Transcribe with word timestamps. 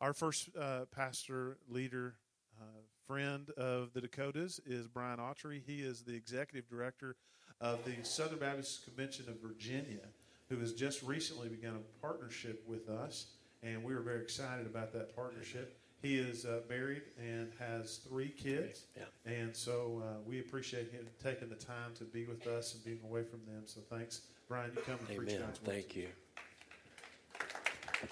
Our 0.00 0.14
first 0.14 0.48
uh, 0.58 0.86
pastor, 0.94 1.58
leader, 1.68 2.14
uh, 2.58 2.64
friend 3.06 3.50
of 3.50 3.92
the 3.92 4.00
Dakotas 4.00 4.58
is 4.64 4.88
Brian 4.88 5.18
Autry. 5.18 5.60
He 5.66 5.80
is 5.80 6.02
the 6.02 6.14
executive 6.14 6.68
director 6.70 7.16
of 7.60 7.84
the 7.84 8.02
Southern 8.02 8.38
Baptist 8.38 8.84
Convention 8.84 9.26
of 9.28 9.38
Virginia, 9.42 10.00
who 10.48 10.56
has 10.56 10.72
just 10.72 11.02
recently 11.02 11.48
begun 11.48 11.74
a 11.76 12.00
partnership 12.00 12.64
with 12.66 12.88
us, 12.88 13.26
and 13.62 13.84
we 13.84 13.92
are 13.92 14.00
very 14.00 14.22
excited 14.22 14.64
about 14.64 14.90
that 14.94 15.14
partnership. 15.14 15.76
He 16.00 16.16
is 16.16 16.46
uh, 16.46 16.60
married 16.70 17.02
and 17.18 17.52
has 17.58 17.98
three 17.98 18.30
kids, 18.30 18.84
Yeah. 18.96 19.02
and 19.30 19.54
so 19.54 20.02
uh, 20.02 20.20
we 20.26 20.40
appreciate 20.40 20.90
him 20.90 21.06
taking 21.22 21.50
the 21.50 21.56
time 21.56 21.92
to 21.98 22.04
be 22.04 22.24
with 22.24 22.46
us 22.46 22.72
and 22.74 22.82
being 22.82 23.00
away 23.04 23.22
from 23.22 23.40
them. 23.46 23.64
So 23.66 23.82
thanks, 23.90 24.22
Brian. 24.48 24.70
You 24.74 24.80
come 24.80 24.98
and 25.06 25.18
preach 25.18 25.28
Amen. 25.32 25.42
God's. 25.42 25.58
Thank 25.58 25.94
you. 25.94 26.08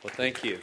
Well, 0.04 0.12
thank 0.14 0.44
you. 0.44 0.60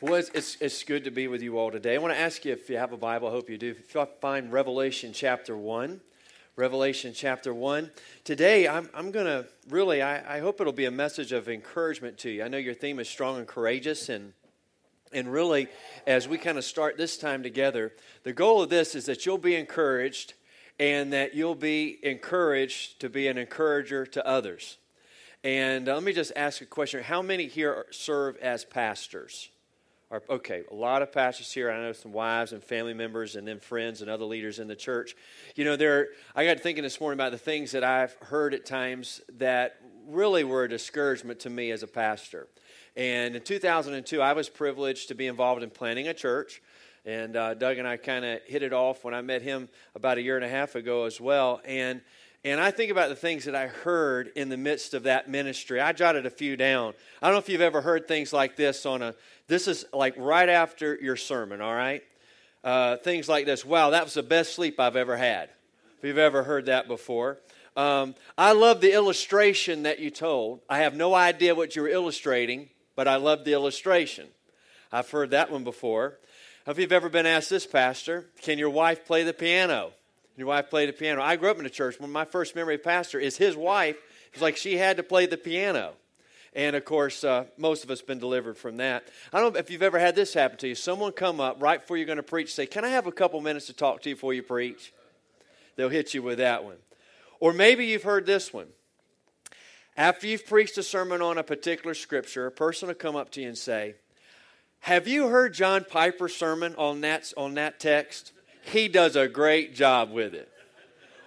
Well, 0.00 0.14
it's, 0.14 0.56
it's, 0.60 0.84
good 0.84 1.02
to 1.04 1.10
be 1.10 1.26
with 1.26 1.42
you 1.42 1.58
all 1.58 1.72
today. 1.72 1.96
I 1.96 1.98
want 1.98 2.14
to 2.14 2.20
ask 2.20 2.44
you 2.44 2.52
if 2.52 2.70
you 2.70 2.76
have 2.76 2.92
a 2.92 2.96
Bible. 2.96 3.26
I 3.26 3.32
hope 3.32 3.50
you 3.50 3.58
do. 3.58 3.70
If 3.70 3.92
you 3.92 4.06
find 4.20 4.52
Revelation 4.52 5.12
chapter 5.12 5.56
1, 5.56 6.00
Revelation 6.54 7.12
chapter 7.12 7.52
1. 7.52 7.90
Today, 8.22 8.68
I'm, 8.68 8.88
I'm 8.94 9.10
going 9.10 9.26
to 9.26 9.48
really, 9.68 10.00
I, 10.00 10.36
I 10.36 10.38
hope 10.38 10.60
it'll 10.60 10.72
be 10.72 10.84
a 10.84 10.92
message 10.92 11.32
of 11.32 11.48
encouragement 11.48 12.16
to 12.18 12.30
you. 12.30 12.44
I 12.44 12.48
know 12.48 12.58
your 12.58 12.74
theme 12.74 13.00
is 13.00 13.08
strong 13.08 13.38
and 13.38 13.48
courageous, 13.48 14.08
and 14.08 14.34
and 15.12 15.32
really, 15.32 15.66
as 16.06 16.28
we 16.28 16.38
kind 16.38 16.58
of 16.58 16.64
start 16.64 16.96
this 16.96 17.18
time 17.18 17.42
together, 17.42 17.92
the 18.22 18.32
goal 18.32 18.62
of 18.62 18.70
this 18.70 18.94
is 18.94 19.06
that 19.06 19.26
you'll 19.26 19.36
be 19.36 19.56
encouraged 19.56 20.34
and 20.78 21.12
that 21.12 21.34
you'll 21.34 21.56
be 21.56 21.98
encouraged 22.04 23.00
to 23.00 23.08
be 23.08 23.26
an 23.26 23.36
encourager 23.36 24.06
to 24.06 24.24
others. 24.24 24.76
And 25.42 25.88
uh, 25.88 25.94
let 25.94 26.04
me 26.04 26.12
just 26.12 26.30
ask 26.36 26.60
a 26.60 26.66
question 26.66 27.02
How 27.02 27.20
many 27.20 27.48
here 27.48 27.86
serve 27.90 28.36
as 28.36 28.64
pastors? 28.64 29.48
Okay, 30.10 30.62
a 30.70 30.74
lot 30.74 31.02
of 31.02 31.12
pastors 31.12 31.52
here. 31.52 31.70
I 31.70 31.82
know 31.82 31.92
some 31.92 32.12
wives 32.12 32.52
and 32.52 32.64
family 32.64 32.94
members, 32.94 33.36
and 33.36 33.46
then 33.46 33.60
friends 33.60 34.00
and 34.00 34.08
other 34.08 34.24
leaders 34.24 34.58
in 34.58 34.66
the 34.66 34.74
church. 34.74 35.14
You 35.54 35.66
know, 35.66 35.76
there. 35.76 36.08
I 36.34 36.46
got 36.46 36.60
thinking 36.60 36.82
this 36.82 36.98
morning 36.98 37.18
about 37.18 37.30
the 37.30 37.38
things 37.38 37.72
that 37.72 37.84
I've 37.84 38.14
heard 38.22 38.54
at 38.54 38.64
times 38.64 39.20
that 39.36 39.76
really 40.06 40.44
were 40.44 40.64
a 40.64 40.68
discouragement 40.68 41.40
to 41.40 41.50
me 41.50 41.70
as 41.72 41.82
a 41.82 41.86
pastor. 41.86 42.48
And 42.96 43.36
in 43.36 43.42
2002, 43.42 44.22
I 44.22 44.32
was 44.32 44.48
privileged 44.48 45.08
to 45.08 45.14
be 45.14 45.26
involved 45.26 45.62
in 45.62 45.68
planning 45.68 46.08
a 46.08 46.14
church. 46.14 46.62
And 47.04 47.36
uh, 47.36 47.52
Doug 47.52 47.76
and 47.76 47.86
I 47.86 47.98
kind 47.98 48.24
of 48.24 48.40
hit 48.46 48.62
it 48.62 48.72
off 48.72 49.04
when 49.04 49.12
I 49.12 49.20
met 49.20 49.42
him 49.42 49.68
about 49.94 50.16
a 50.16 50.22
year 50.22 50.36
and 50.36 50.44
a 50.44 50.48
half 50.48 50.74
ago 50.74 51.04
as 51.04 51.20
well. 51.20 51.60
And 51.66 52.00
and 52.44 52.60
I 52.60 52.70
think 52.70 52.90
about 52.90 53.08
the 53.08 53.16
things 53.16 53.44
that 53.44 53.54
I 53.54 53.66
heard 53.66 54.30
in 54.36 54.48
the 54.48 54.56
midst 54.56 54.94
of 54.94 55.04
that 55.04 55.28
ministry. 55.28 55.80
I 55.80 55.92
jotted 55.92 56.24
a 56.24 56.30
few 56.30 56.56
down. 56.56 56.94
I 57.20 57.26
don't 57.26 57.34
know 57.34 57.40
if 57.40 57.48
you've 57.48 57.60
ever 57.60 57.80
heard 57.80 58.06
things 58.06 58.32
like 58.32 58.56
this 58.56 58.86
on 58.86 59.02
a. 59.02 59.14
This 59.48 59.66
is 59.66 59.84
like 59.92 60.14
right 60.16 60.48
after 60.48 60.96
your 61.00 61.16
sermon. 61.16 61.60
All 61.60 61.74
right, 61.74 62.02
uh, 62.62 62.96
things 62.98 63.28
like 63.28 63.46
this. 63.46 63.64
Wow, 63.64 63.90
that 63.90 64.04
was 64.04 64.14
the 64.14 64.22
best 64.22 64.54
sleep 64.54 64.78
I've 64.78 64.96
ever 64.96 65.16
had. 65.16 65.50
If 65.98 66.04
you've 66.04 66.18
ever 66.18 66.44
heard 66.44 66.66
that 66.66 66.86
before. 66.86 67.38
Um, 67.76 68.14
I 68.36 68.52
love 68.52 68.80
the 68.80 68.92
illustration 68.92 69.84
that 69.84 70.00
you 70.00 70.10
told. 70.10 70.60
I 70.68 70.78
have 70.78 70.96
no 70.96 71.14
idea 71.14 71.54
what 71.54 71.76
you 71.76 71.82
were 71.82 71.88
illustrating, 71.88 72.70
but 72.96 73.06
I 73.06 73.16
love 73.16 73.44
the 73.44 73.52
illustration. 73.52 74.26
I've 74.90 75.10
heard 75.10 75.30
that 75.30 75.50
one 75.50 75.64
before. 75.64 76.18
If 76.66 76.78
you've 76.78 76.92
ever 76.92 77.08
been 77.08 77.26
asked 77.26 77.50
this, 77.50 77.66
Pastor, 77.66 78.26
can 78.42 78.58
your 78.58 78.70
wife 78.70 79.06
play 79.06 79.22
the 79.22 79.32
piano? 79.32 79.92
Your 80.38 80.46
wife 80.46 80.70
played 80.70 80.88
the 80.88 80.92
piano. 80.92 81.20
I 81.20 81.34
grew 81.34 81.50
up 81.50 81.58
in 81.58 81.66
a 81.66 81.70
church. 81.70 81.98
When 81.98 82.12
my 82.12 82.24
first 82.24 82.54
memory 82.54 82.76
of 82.76 82.84
pastor 82.84 83.18
is 83.18 83.36
his 83.36 83.56
wife. 83.56 83.96
It's 84.32 84.40
like 84.40 84.56
she 84.56 84.76
had 84.76 84.98
to 84.98 85.02
play 85.02 85.26
the 85.26 85.36
piano. 85.36 85.94
And 86.54 86.76
of 86.76 86.84
course, 86.84 87.24
uh, 87.24 87.46
most 87.56 87.82
of 87.82 87.90
us 87.90 88.02
been 88.02 88.20
delivered 88.20 88.56
from 88.56 88.76
that. 88.76 89.08
I 89.32 89.40
don't 89.40 89.52
know 89.52 89.58
if 89.58 89.68
you've 89.68 89.82
ever 89.82 89.98
had 89.98 90.14
this 90.14 90.34
happen 90.34 90.56
to 90.58 90.68
you. 90.68 90.76
Someone 90.76 91.10
come 91.10 91.40
up 91.40 91.60
right 91.60 91.80
before 91.80 91.96
you're 91.96 92.06
going 92.06 92.18
to 92.18 92.22
preach, 92.22 92.54
say, 92.54 92.66
"Can 92.66 92.84
I 92.84 92.90
have 92.90 93.08
a 93.08 93.12
couple 93.12 93.40
minutes 93.40 93.66
to 93.66 93.72
talk 93.72 94.00
to 94.02 94.10
you 94.10 94.14
before 94.14 94.32
you 94.32 94.44
preach?" 94.44 94.92
They'll 95.74 95.88
hit 95.88 96.14
you 96.14 96.22
with 96.22 96.38
that 96.38 96.62
one. 96.62 96.76
Or 97.40 97.52
maybe 97.52 97.86
you've 97.86 98.04
heard 98.04 98.24
this 98.24 98.52
one. 98.52 98.68
After 99.96 100.28
you've 100.28 100.46
preached 100.46 100.78
a 100.78 100.84
sermon 100.84 101.20
on 101.20 101.38
a 101.38 101.42
particular 101.42 101.94
scripture, 101.94 102.46
a 102.46 102.52
person 102.52 102.86
will 102.86 102.94
come 102.94 103.16
up 103.16 103.30
to 103.32 103.40
you 103.40 103.48
and 103.48 103.58
say, 103.58 103.96
Have 104.80 105.08
you 105.08 105.28
heard 105.28 105.52
John 105.52 105.84
Piper's 105.84 106.36
sermon 106.36 106.76
on 106.76 107.00
that, 107.00 107.32
on 107.36 107.54
that 107.54 107.80
text? 107.80 108.32
He 108.62 108.88
does 108.88 109.16
a 109.16 109.28
great 109.28 109.74
job 109.74 110.10
with 110.10 110.34
it. 110.34 110.50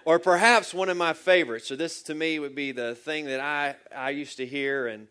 Or 0.04 0.18
perhaps 0.18 0.74
one 0.74 0.88
of 0.88 0.96
my 0.96 1.12
favorites. 1.12 1.68
So, 1.68 1.76
this 1.76 2.02
to 2.04 2.14
me 2.14 2.38
would 2.38 2.54
be 2.54 2.72
the 2.72 2.94
thing 2.94 3.26
that 3.26 3.40
I, 3.40 3.76
I 3.94 4.10
used 4.10 4.36
to 4.38 4.46
hear 4.46 4.88
and 4.88 5.06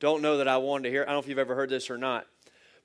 don't 0.00 0.22
know 0.22 0.38
that 0.38 0.48
I 0.48 0.56
wanted 0.56 0.84
to 0.84 0.90
hear. 0.90 1.02
I 1.02 1.06
don't 1.06 1.14
know 1.14 1.20
if 1.20 1.28
you've 1.28 1.38
ever 1.38 1.54
heard 1.54 1.70
this 1.70 1.88
or 1.88 1.96
not. 1.96 2.26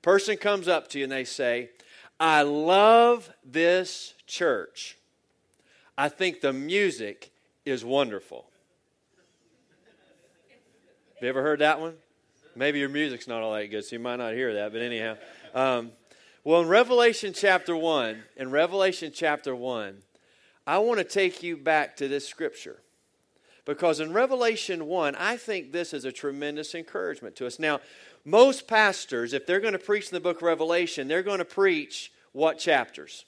Person 0.00 0.36
comes 0.36 0.68
up 0.68 0.88
to 0.88 0.98
you 0.98 1.04
and 1.04 1.12
they 1.12 1.24
say, 1.24 1.70
I 2.18 2.42
love 2.42 3.30
this 3.44 4.14
church. 4.26 4.96
I 5.98 6.08
think 6.08 6.40
the 6.40 6.52
music 6.52 7.30
is 7.64 7.84
wonderful. 7.84 8.46
Have 11.14 11.22
you 11.22 11.28
ever 11.28 11.42
heard 11.42 11.58
that 11.58 11.80
one? 11.80 11.94
Maybe 12.56 12.78
your 12.78 12.88
music's 12.88 13.28
not 13.28 13.42
all 13.42 13.52
that 13.52 13.66
good, 13.66 13.84
so 13.84 13.96
you 13.96 14.00
might 14.00 14.16
not 14.16 14.32
hear 14.32 14.54
that, 14.54 14.72
but 14.72 14.80
anyhow. 14.80 15.16
Um, 15.54 15.92
well, 16.42 16.62
in 16.62 16.68
Revelation 16.68 17.32
chapter 17.34 17.76
1, 17.76 18.22
in 18.36 18.50
Revelation 18.50 19.12
chapter 19.14 19.54
1, 19.54 19.98
I 20.66 20.78
want 20.78 20.98
to 20.98 21.04
take 21.04 21.42
you 21.42 21.56
back 21.56 21.96
to 21.96 22.08
this 22.08 22.26
scripture. 22.26 22.78
Because 23.66 24.00
in 24.00 24.12
Revelation 24.12 24.86
1, 24.86 25.14
I 25.16 25.36
think 25.36 25.70
this 25.70 25.92
is 25.92 26.04
a 26.04 26.12
tremendous 26.12 26.74
encouragement 26.74 27.36
to 27.36 27.46
us. 27.46 27.58
Now, 27.58 27.80
most 28.24 28.66
pastors, 28.66 29.34
if 29.34 29.46
they're 29.46 29.60
going 29.60 29.74
to 29.74 29.78
preach 29.78 30.08
in 30.08 30.14
the 30.14 30.20
book 30.20 30.38
of 30.38 30.42
Revelation, 30.42 31.08
they're 31.08 31.22
going 31.22 31.38
to 31.38 31.44
preach 31.44 32.10
what 32.32 32.58
chapters? 32.58 33.26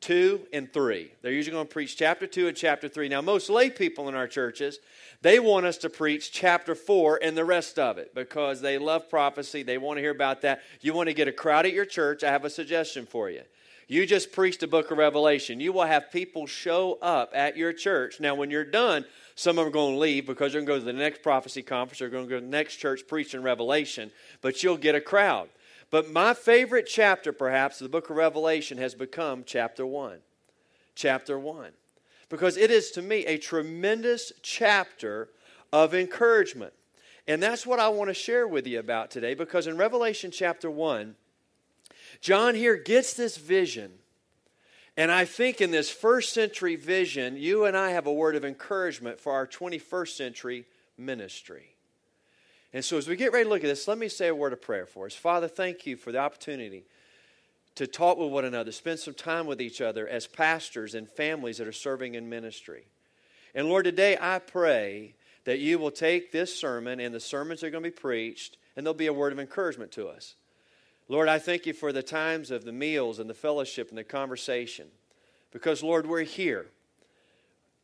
2 0.00 0.48
and 0.52 0.72
3. 0.72 1.12
They're 1.22 1.32
usually 1.32 1.54
going 1.54 1.66
to 1.66 1.72
preach 1.72 1.96
chapter 1.96 2.26
2 2.26 2.48
and 2.48 2.56
chapter 2.56 2.88
3. 2.88 3.08
Now, 3.08 3.20
most 3.20 3.50
lay 3.50 3.70
people 3.70 4.08
in 4.08 4.14
our 4.14 4.26
churches, 4.26 4.78
they 5.22 5.38
want 5.38 5.66
us 5.66 5.78
to 5.78 5.88
preach 5.88 6.32
chapter 6.32 6.74
4 6.74 7.20
and 7.22 7.36
the 7.36 7.44
rest 7.44 7.78
of 7.78 7.96
it 7.96 8.14
because 8.14 8.60
they 8.60 8.76
love 8.76 9.08
prophecy. 9.08 9.62
They 9.62 9.78
want 9.78 9.96
to 9.96 10.02
hear 10.02 10.10
about 10.10 10.42
that. 10.42 10.62
You 10.80 10.92
want 10.92 11.08
to 11.08 11.14
get 11.14 11.28
a 11.28 11.32
crowd 11.32 11.64
at 11.64 11.72
your 11.72 11.86
church, 11.86 12.24
I 12.24 12.30
have 12.30 12.44
a 12.44 12.50
suggestion 12.50 13.06
for 13.06 13.30
you. 13.30 13.42
You 13.88 14.06
just 14.06 14.32
preach 14.32 14.58
the 14.58 14.66
book 14.66 14.90
of 14.90 14.98
Revelation. 14.98 15.60
You 15.60 15.72
will 15.72 15.84
have 15.84 16.10
people 16.10 16.46
show 16.46 16.98
up 17.02 17.32
at 17.34 17.56
your 17.56 17.72
church. 17.72 18.20
Now, 18.20 18.34
when 18.34 18.50
you're 18.50 18.64
done, 18.64 19.04
some 19.34 19.58
of 19.58 19.64
them 19.64 19.68
are 19.68 19.70
going 19.70 19.94
to 19.94 19.98
leave 19.98 20.26
because 20.26 20.52
they're 20.52 20.62
going 20.62 20.80
to 20.80 20.86
go 20.86 20.92
to 20.92 20.96
the 20.96 20.98
next 20.98 21.22
prophecy 21.22 21.62
conference. 21.62 21.98
They're 21.98 22.08
going 22.08 22.24
to 22.24 22.30
go 22.30 22.36
to 22.36 22.44
the 22.44 22.50
next 22.50 22.76
church 22.76 23.02
preaching 23.06 23.42
Revelation, 23.42 24.10
but 24.40 24.62
you'll 24.62 24.76
get 24.76 24.94
a 24.94 25.00
crowd. 25.00 25.50
But 25.90 26.10
my 26.10 26.32
favorite 26.32 26.86
chapter, 26.86 27.32
perhaps, 27.32 27.80
of 27.80 27.84
the 27.84 27.90
book 27.90 28.08
of 28.08 28.16
Revelation 28.16 28.78
has 28.78 28.94
become 28.94 29.44
chapter 29.44 29.86
1. 29.86 30.18
Chapter 30.94 31.38
1. 31.38 31.72
Because 32.32 32.56
it 32.56 32.70
is 32.70 32.90
to 32.92 33.02
me 33.02 33.26
a 33.26 33.36
tremendous 33.36 34.32
chapter 34.40 35.28
of 35.70 35.94
encouragement. 35.94 36.72
And 37.28 37.42
that's 37.42 37.66
what 37.66 37.78
I 37.78 37.90
want 37.90 38.08
to 38.08 38.14
share 38.14 38.48
with 38.48 38.66
you 38.66 38.78
about 38.78 39.10
today 39.10 39.34
because 39.34 39.66
in 39.66 39.76
Revelation 39.76 40.30
chapter 40.30 40.70
1, 40.70 41.14
John 42.22 42.54
here 42.54 42.76
gets 42.76 43.12
this 43.12 43.36
vision. 43.36 43.92
And 44.96 45.12
I 45.12 45.26
think 45.26 45.60
in 45.60 45.72
this 45.72 45.90
first 45.90 46.32
century 46.32 46.74
vision, 46.74 47.36
you 47.36 47.66
and 47.66 47.76
I 47.76 47.90
have 47.90 48.06
a 48.06 48.12
word 48.12 48.34
of 48.34 48.46
encouragement 48.46 49.20
for 49.20 49.32
our 49.32 49.46
21st 49.46 50.16
century 50.16 50.64
ministry. 50.96 51.74
And 52.72 52.82
so, 52.82 52.96
as 52.96 53.08
we 53.08 53.16
get 53.16 53.34
ready 53.34 53.44
to 53.44 53.50
look 53.50 53.62
at 53.62 53.66
this, 53.66 53.86
let 53.86 53.98
me 53.98 54.08
say 54.08 54.28
a 54.28 54.34
word 54.34 54.54
of 54.54 54.62
prayer 54.62 54.86
for 54.86 55.04
us. 55.04 55.14
Father, 55.14 55.48
thank 55.48 55.86
you 55.86 55.98
for 55.98 56.12
the 56.12 56.18
opportunity 56.18 56.84
to 57.74 57.86
talk 57.86 58.18
with 58.18 58.30
one 58.30 58.44
another, 58.44 58.72
spend 58.72 58.98
some 58.98 59.14
time 59.14 59.46
with 59.46 59.60
each 59.60 59.80
other 59.80 60.06
as 60.06 60.26
pastors 60.26 60.94
and 60.94 61.08
families 61.08 61.58
that 61.58 61.66
are 61.66 61.72
serving 61.72 62.14
in 62.14 62.28
ministry. 62.28 62.84
And 63.54 63.68
Lord, 63.68 63.84
today 63.84 64.16
I 64.20 64.38
pray 64.38 65.14
that 65.44 65.58
you 65.58 65.78
will 65.78 65.90
take 65.90 66.32
this 66.32 66.54
sermon 66.54 67.00
and 67.00 67.14
the 67.14 67.20
sermons 67.20 67.60
that 67.60 67.68
are 67.68 67.70
going 67.70 67.84
to 67.84 67.90
be 67.90 67.96
preached, 67.96 68.56
and 68.76 68.86
there'll 68.86 68.94
be 68.94 69.06
a 69.06 69.12
word 69.12 69.32
of 69.32 69.38
encouragement 69.38 69.92
to 69.92 70.08
us. 70.08 70.34
Lord, 71.08 71.28
I 71.28 71.38
thank 71.38 71.66
you 71.66 71.72
for 71.72 71.92
the 71.92 72.02
times 72.02 72.50
of 72.50 72.64
the 72.64 72.72
meals 72.72 73.18
and 73.18 73.28
the 73.28 73.34
fellowship 73.34 73.88
and 73.90 73.98
the 73.98 74.04
conversation. 74.04 74.86
Because, 75.50 75.82
Lord, 75.82 76.06
we're 76.06 76.22
here. 76.22 76.66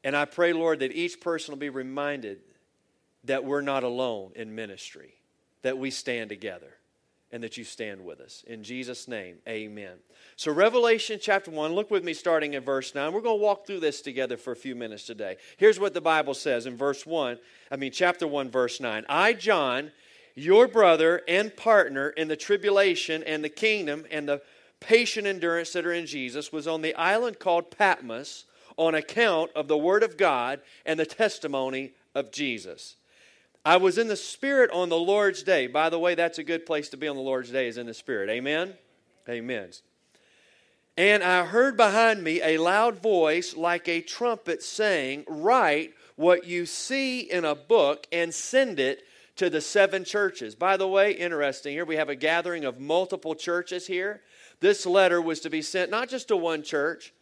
And 0.02 0.16
I 0.16 0.24
pray, 0.24 0.52
Lord, 0.52 0.78
that 0.78 0.92
each 0.92 1.20
person 1.20 1.52
will 1.52 1.58
be 1.58 1.68
reminded 1.68 2.38
that 3.24 3.44
we're 3.44 3.60
not 3.60 3.84
alone 3.84 4.32
in 4.36 4.54
ministry, 4.54 5.14
that 5.62 5.76
we 5.76 5.90
stand 5.90 6.30
together, 6.30 6.77
and 7.30 7.42
that 7.42 7.56
you 7.56 7.64
stand 7.64 8.04
with 8.04 8.20
us. 8.20 8.44
In 8.46 8.62
Jesus' 8.62 9.06
name, 9.06 9.36
amen. 9.46 9.96
So, 10.36 10.52
Revelation 10.52 11.18
chapter 11.20 11.50
1, 11.50 11.72
look 11.72 11.90
with 11.90 12.04
me 12.04 12.14
starting 12.14 12.54
in 12.54 12.62
verse 12.62 12.94
9. 12.94 13.12
We're 13.12 13.20
going 13.20 13.38
to 13.38 13.42
walk 13.42 13.66
through 13.66 13.80
this 13.80 14.00
together 14.00 14.36
for 14.36 14.52
a 14.52 14.56
few 14.56 14.74
minutes 14.74 15.04
today. 15.04 15.36
Here's 15.56 15.78
what 15.78 15.94
the 15.94 16.00
Bible 16.00 16.34
says 16.34 16.66
in 16.66 16.76
verse 16.76 17.04
1, 17.04 17.38
I 17.70 17.76
mean, 17.76 17.92
chapter 17.92 18.26
1, 18.26 18.50
verse 18.50 18.80
9. 18.80 19.04
I, 19.08 19.34
John, 19.34 19.92
your 20.34 20.68
brother 20.68 21.22
and 21.28 21.54
partner 21.56 22.10
in 22.10 22.28
the 22.28 22.36
tribulation 22.36 23.22
and 23.24 23.44
the 23.44 23.48
kingdom 23.48 24.06
and 24.10 24.28
the 24.28 24.40
patient 24.80 25.26
endurance 25.26 25.72
that 25.72 25.86
are 25.86 25.92
in 25.92 26.06
Jesus, 26.06 26.52
was 26.52 26.66
on 26.66 26.82
the 26.82 26.94
island 26.94 27.38
called 27.38 27.70
Patmos 27.76 28.44
on 28.76 28.94
account 28.94 29.50
of 29.56 29.68
the 29.68 29.76
word 29.76 30.02
of 30.02 30.16
God 30.16 30.60
and 30.86 30.98
the 30.98 31.06
testimony 31.06 31.92
of 32.14 32.30
Jesus. 32.30 32.96
I 33.68 33.76
was 33.76 33.98
in 33.98 34.08
the 34.08 34.16
Spirit 34.16 34.70
on 34.70 34.88
the 34.88 34.96
Lord's 34.96 35.42
day. 35.42 35.66
By 35.66 35.90
the 35.90 35.98
way, 35.98 36.14
that's 36.14 36.38
a 36.38 36.42
good 36.42 36.64
place 36.64 36.88
to 36.88 36.96
be 36.96 37.06
on 37.06 37.16
the 37.16 37.22
Lord's 37.22 37.50
day, 37.50 37.68
is 37.68 37.76
in 37.76 37.84
the 37.84 37.92
Spirit. 37.92 38.30
Amen? 38.30 38.72
Amen. 39.28 39.68
And 40.96 41.22
I 41.22 41.44
heard 41.44 41.76
behind 41.76 42.24
me 42.24 42.40
a 42.40 42.56
loud 42.56 43.02
voice 43.02 43.54
like 43.54 43.86
a 43.86 44.00
trumpet 44.00 44.62
saying, 44.62 45.24
Write 45.28 45.92
what 46.16 46.46
you 46.46 46.64
see 46.64 47.20
in 47.20 47.44
a 47.44 47.54
book 47.54 48.06
and 48.10 48.32
send 48.32 48.80
it 48.80 49.02
to 49.36 49.50
the 49.50 49.60
seven 49.60 50.02
churches. 50.02 50.54
By 50.54 50.78
the 50.78 50.88
way, 50.88 51.12
interesting 51.12 51.74
here, 51.74 51.84
we 51.84 51.96
have 51.96 52.08
a 52.08 52.16
gathering 52.16 52.64
of 52.64 52.80
multiple 52.80 53.34
churches 53.34 53.86
here. 53.86 54.22
This 54.60 54.86
letter 54.86 55.20
was 55.20 55.40
to 55.40 55.50
be 55.50 55.60
sent 55.60 55.90
not 55.90 56.08
just 56.08 56.28
to 56.28 56.38
one 56.38 56.62
church, 56.62 57.12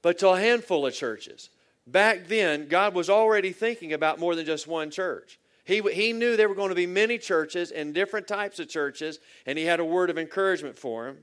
but 0.00 0.18
to 0.20 0.30
a 0.30 0.40
handful 0.40 0.86
of 0.86 0.94
churches. 0.94 1.50
Back 1.86 2.26
then, 2.28 2.68
God 2.68 2.94
was 2.94 3.10
already 3.10 3.52
thinking 3.52 3.92
about 3.92 4.18
more 4.18 4.34
than 4.34 4.46
just 4.46 4.66
one 4.66 4.90
church. 4.90 5.38
He, 5.64 5.80
he 5.80 6.12
knew 6.12 6.36
there 6.36 6.48
were 6.48 6.54
going 6.54 6.68
to 6.68 6.74
be 6.74 6.86
many 6.86 7.18
churches 7.18 7.70
and 7.70 7.94
different 7.94 8.28
types 8.28 8.58
of 8.58 8.68
churches, 8.68 9.18
and 9.46 9.58
he 9.58 9.64
had 9.64 9.80
a 9.80 9.84
word 9.84 10.10
of 10.10 10.18
encouragement 10.18 10.78
for 10.78 11.06
them. 11.06 11.18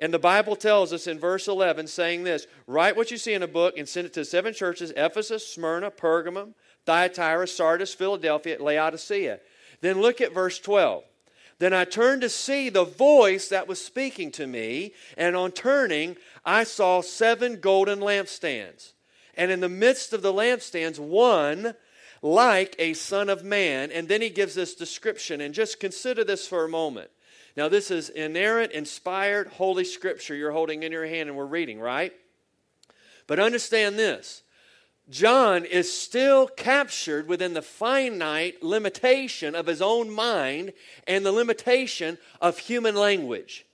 And 0.00 0.14
the 0.14 0.18
Bible 0.18 0.56
tells 0.56 0.92
us 0.92 1.06
in 1.06 1.18
verse 1.18 1.46
11, 1.46 1.86
saying 1.88 2.24
this 2.24 2.46
Write 2.66 2.96
what 2.96 3.10
you 3.10 3.18
see 3.18 3.34
in 3.34 3.42
a 3.42 3.48
book 3.48 3.76
and 3.76 3.88
send 3.88 4.06
it 4.06 4.14
to 4.14 4.24
seven 4.24 4.54
churches 4.54 4.92
Ephesus, 4.96 5.46
Smyrna, 5.46 5.90
Pergamum, 5.90 6.54
Thyatira, 6.86 7.46
Sardis, 7.46 7.92
Philadelphia, 7.92 8.56
Laodicea. 8.62 9.40
Then 9.80 10.00
look 10.00 10.20
at 10.20 10.32
verse 10.32 10.58
12. 10.58 11.04
Then 11.58 11.74
I 11.74 11.84
turned 11.84 12.22
to 12.22 12.30
see 12.30 12.70
the 12.70 12.84
voice 12.84 13.48
that 13.48 13.68
was 13.68 13.84
speaking 13.84 14.30
to 14.32 14.46
me, 14.46 14.94
and 15.18 15.36
on 15.36 15.52
turning, 15.52 16.16
I 16.44 16.64
saw 16.64 17.02
seven 17.02 17.60
golden 17.60 18.00
lampstands. 18.00 18.94
And 19.36 19.50
in 19.50 19.60
the 19.60 19.68
midst 19.68 20.14
of 20.14 20.22
the 20.22 20.32
lampstands, 20.32 20.98
one 20.98 21.74
like 22.22 22.74
a 22.78 22.94
son 22.94 23.28
of 23.28 23.44
man. 23.44 23.90
And 23.90 24.08
then 24.08 24.22
he 24.22 24.30
gives 24.30 24.54
this 24.54 24.74
description. 24.74 25.40
And 25.40 25.54
just 25.54 25.80
consider 25.80 26.24
this 26.24 26.46
for 26.46 26.64
a 26.64 26.68
moment. 26.68 27.10
Now, 27.56 27.68
this 27.68 27.90
is 27.90 28.08
inerrant, 28.08 28.72
inspired, 28.72 29.48
holy 29.48 29.84
scripture 29.84 30.34
you're 30.34 30.52
holding 30.52 30.82
in 30.82 30.92
your 30.92 31.06
hand 31.06 31.28
and 31.28 31.36
we're 31.36 31.46
reading, 31.46 31.80
right? 31.80 32.12
But 33.26 33.38
understand 33.38 33.98
this 33.98 34.42
John 35.10 35.64
is 35.64 35.92
still 35.92 36.46
captured 36.46 37.26
within 37.26 37.54
the 37.54 37.62
finite 37.62 38.62
limitation 38.62 39.56
of 39.56 39.66
his 39.66 39.82
own 39.82 40.08
mind 40.08 40.72
and 41.06 41.26
the 41.26 41.32
limitation 41.32 42.16
of 42.40 42.58
human 42.58 42.94
language. 42.94 43.66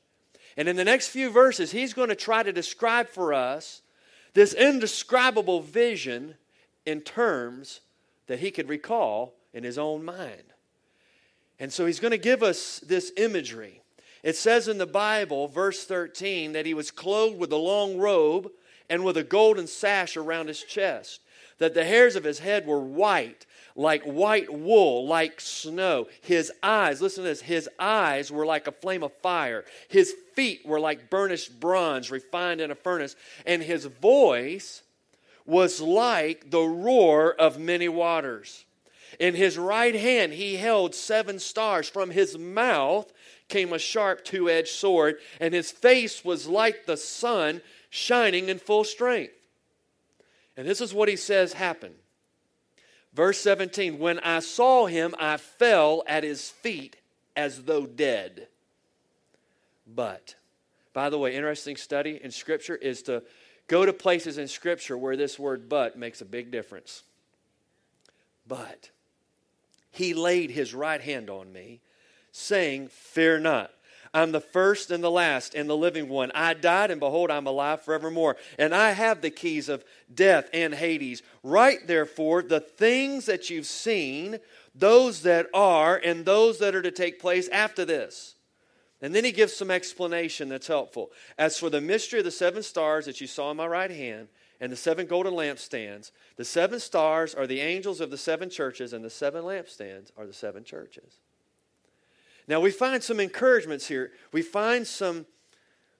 And 0.57 0.69
in 0.69 0.77
the 0.77 0.85
next 0.85 1.09
few 1.09 1.31
verses, 1.31 1.73
he's 1.73 1.93
going 1.93 2.09
to 2.09 2.17
try 2.17 2.43
to 2.43 2.53
describe 2.53 3.09
for 3.09 3.35
us 3.35 3.83
this 4.33 4.55
indescribable 4.55 5.61
vision 5.61 6.37
in 6.87 7.03
terms 7.03 7.81
that 8.27 8.41
he 8.41 8.51
could 8.51 8.69
recall 8.69 9.35
in 9.53 9.65
his 9.65 9.79
own 9.79 10.05
mind. 10.05 10.43
And 11.59 11.73
so 11.73 11.87
he's 11.87 12.01
going 12.01 12.13
to 12.13 12.19
give 12.19 12.43
us 12.43 12.81
this 12.81 13.13
imagery. 13.17 13.81
It 14.23 14.37
says 14.37 14.69
in 14.69 14.79
the 14.79 14.87
Bible, 14.87 15.49
verse 15.49 15.85
13, 15.85 16.53
that 16.53 16.67
he 16.67 16.75
was 16.75 16.91
clothed 16.91 17.39
with 17.39 17.53
a 17.53 17.57
long 17.57 17.97
robe 17.97 18.51
and 18.91 19.05
with 19.05 19.17
a 19.17 19.23
golden 19.23 19.67
sash 19.67 20.17
around 20.17 20.49
his 20.49 20.63
chest, 20.63 21.21
that 21.59 21.75
the 21.75 21.85
hairs 21.85 22.17
of 22.17 22.25
his 22.25 22.41
head 22.41 22.67
were 22.67 22.81
white, 22.81 23.47
like 23.75 24.03
white 24.05 24.53
wool, 24.53 25.07
like 25.07 25.41
snow. 25.41 26.09
His 26.21 26.53
eyes, 26.63 27.01
listen 27.01 27.25
to 27.25 27.31
this, 27.31 27.43
his 27.43 27.69
eyes 27.79 28.31
were 28.31 28.47
like 28.47 28.67
a 28.67 28.73
flame 28.73 29.03
of 29.03 29.13
fire. 29.23 29.65
His 29.89 30.15
feet 30.35 30.67
were 30.67 30.81
like 30.81 31.11
burnished 31.11 31.59
bronze 31.59 32.11
refined 32.11 32.61
in 32.61 32.71
a 32.71 32.75
furnace. 32.75 33.17
And 33.45 33.63
his 33.63 33.87
voice 33.87 34.83
was 35.47 35.81
like 35.81 36.51
the 36.51 36.63
roar 36.63 37.33
of 37.33 37.59
many 37.59 37.89
waters. 37.89 38.65
In 39.19 39.35
his 39.35 39.57
right 39.57 39.95
hand 39.95 40.33
he 40.33 40.57
held 40.57 40.95
seven 40.95 41.39
stars. 41.39 41.89
From 41.89 42.11
his 42.11 42.37
mouth 42.37 43.13
came 43.49 43.73
a 43.73 43.79
sharp 43.79 44.25
two 44.25 44.51
edged 44.51 44.69
sword, 44.69 45.17
and 45.41 45.55
his 45.55 45.71
face 45.71 46.25
was 46.25 46.49
like 46.49 46.87
the 46.87 46.97
sun 46.97 47.63
shining 47.89 48.49
in 48.49 48.59
full 48.59 48.85
strength. 48.85 49.33
And 50.57 50.67
this 50.67 50.81
is 50.81 50.93
what 50.93 51.09
he 51.09 51.17
says 51.17 51.53
happened. 51.53 51.95
Verse 53.13 53.39
17 53.39 53.99
When 53.99 54.19
I 54.21 54.41
saw 54.41 54.87
him, 54.87 55.15
I 55.19 55.37
fell 55.37 56.03
at 56.07 56.25
his 56.25 56.51
feet 56.51 56.97
as 57.35 57.65
though 57.65 57.87
dead. 57.87 58.49
But, 59.87 60.35
by 60.93 61.11
the 61.11 61.19
way, 61.19 61.35
interesting 61.35 61.77
study 61.77 62.21
in 62.23 62.31
Scripture 62.31 62.75
is 62.75 63.03
to 63.03 63.23
Go 63.69 63.85
to 63.85 63.93
places 63.93 64.39
in 64.39 64.49
Scripture 64.49 64.97
where 64.97 65.17
this 65.17 65.39
word 65.39 65.69
but 65.69 65.99
makes 65.99 66.21
a 66.21 66.25
big 66.25 66.51
difference. 66.51 67.03
But 68.47 68.91
he 69.91 70.15
laid 70.15 70.51
his 70.51 70.75
right 70.75 71.01
hand 71.01 71.31
on 71.31 71.53
me, 71.53 71.81
saying, 72.31 72.89
Fear 72.89 73.41
not. 73.41 73.73
I'm 74.15 74.33
the 74.33 74.41
first 74.41 74.91
and 74.91 75.03
the 75.05 75.11
last 75.11 75.55
and 75.55 75.69
the 75.69 75.77
living 75.77 76.09
one. 76.09 76.31
I 76.35 76.55
died, 76.55 76.91
and 76.91 77.01
behold, 77.01 77.31
I'm 77.31 77.47
alive 77.47 77.83
forevermore. 77.83 78.37
And 78.59 78.75
I 78.75 78.93
have 78.93 79.21
the 79.21 79.31
keys 79.31 79.69
of 79.69 79.85
death 80.15 80.49
and 80.55 80.75
Hades. 80.75 81.23
Write, 81.43 81.87
therefore, 81.87 82.43
the 82.43 82.61
things 82.61 83.27
that 83.27 83.51
you've 83.51 83.67
seen, 83.67 84.39
those 84.75 85.23
that 85.23 85.49
are, 85.53 86.01
and 86.03 86.25
those 86.25 86.61
that 86.61 86.75
are 86.75 86.83
to 86.83 86.91
take 86.91 87.21
place 87.21 87.49
after 87.49 87.85
this. 87.85 88.36
And 89.03 89.15
then 89.15 89.25
he 89.25 89.33
gives 89.33 89.53
some 89.53 89.71
explanation 89.71 90.49
that's 90.49 90.67
helpful. 90.67 91.11
As 91.37 91.59
for 91.59 91.69
the 91.69 91.81
mystery 91.81 92.21
of 92.21 92.25
the 92.25 92.31
seven 92.31 92.63
stars 92.63 93.05
that 93.05 93.21
you 93.21 93.27
saw 93.27 93.51
in 93.51 93.57
my 93.57 93.67
right 93.67 93.91
hand 93.91 94.29
and 94.59 94.73
the 94.73 94.77
seven 94.77 95.07
golden 95.07 95.35
lampstands, 95.35 96.13
the 96.37 96.45
seven 96.45 96.81
stars 96.81 97.35
are 97.35 97.47
the 97.47 97.61
angels 97.61 98.01
of 98.01 98.11
the 98.11 98.17
seven 98.17 98.49
churches, 98.49 98.95
and 98.95 99.05
the 99.05 99.11
seven 99.11 99.45
lampstands 99.45 100.11
are 100.17 100.27
the 100.27 100.33
seven 100.33 100.65
churches. 100.65 101.21
Now 102.49 102.61
we 102.61 102.71
find 102.71 103.03
some 103.03 103.21
encouragements 103.21 103.87
here. 103.87 104.13
We 104.33 104.41
find 104.41 104.87
some, 104.87 105.27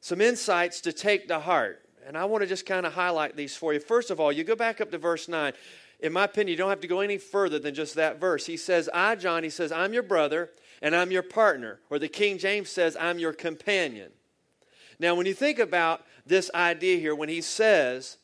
some 0.01 0.23
insights 0.23 0.81
to 0.83 0.93
take 0.93 1.29
to 1.29 1.41
heart. 1.41 1.83
And 2.07 2.17
I 2.17 2.25
want 2.25 2.43
to 2.43 2.47
just 2.47 2.65
kind 2.65 2.87
of 2.87 2.95
highlight 2.95 3.37
these 3.37 3.57
for 3.57 3.75
you. 3.75 3.81
First 3.81 4.11
of 4.11 4.21
all, 4.21 4.31
you 4.33 4.45
go 4.45 4.55
back 4.55 4.81
up 4.81 4.91
to 4.93 4.99
verse 4.99 5.29
9. 5.29 5.53
In 6.01 6.13
my 6.13 6.25
opinion, 6.25 6.53
you 6.53 6.57
don't 6.57 6.71
have 6.71 6.81
to 6.81 6.87
go 6.87 7.01
any 7.01 7.19
further 7.19 7.59
than 7.59 7.75
just 7.75 7.97
that 7.97 8.21
verse. 8.21 8.47
He 8.47 8.57
says, 8.57 8.89
I, 8.95 9.17
John, 9.17 9.43
he 9.43 9.51
says, 9.51 9.73
I'm 9.73 9.93
your 9.93 10.03
brother 10.03 10.51
and 10.83 10.95
I'm 10.95 11.11
your 11.11 11.23
partner. 11.23 11.81
Or 11.91 11.99
the 11.99 12.09
King 12.09 12.39
James 12.39 12.69
says, 12.69 12.97
I'm 12.99 13.19
your 13.19 13.33
companion. 13.33 14.13
Now, 14.99 15.15
when 15.15 15.27
you 15.27 15.35
think 15.35 15.59
about 15.59 16.05
this 16.25 16.51
idea 16.55 16.99
here, 16.99 17.15
when 17.15 17.29
he 17.29 17.41
says, 17.41 18.17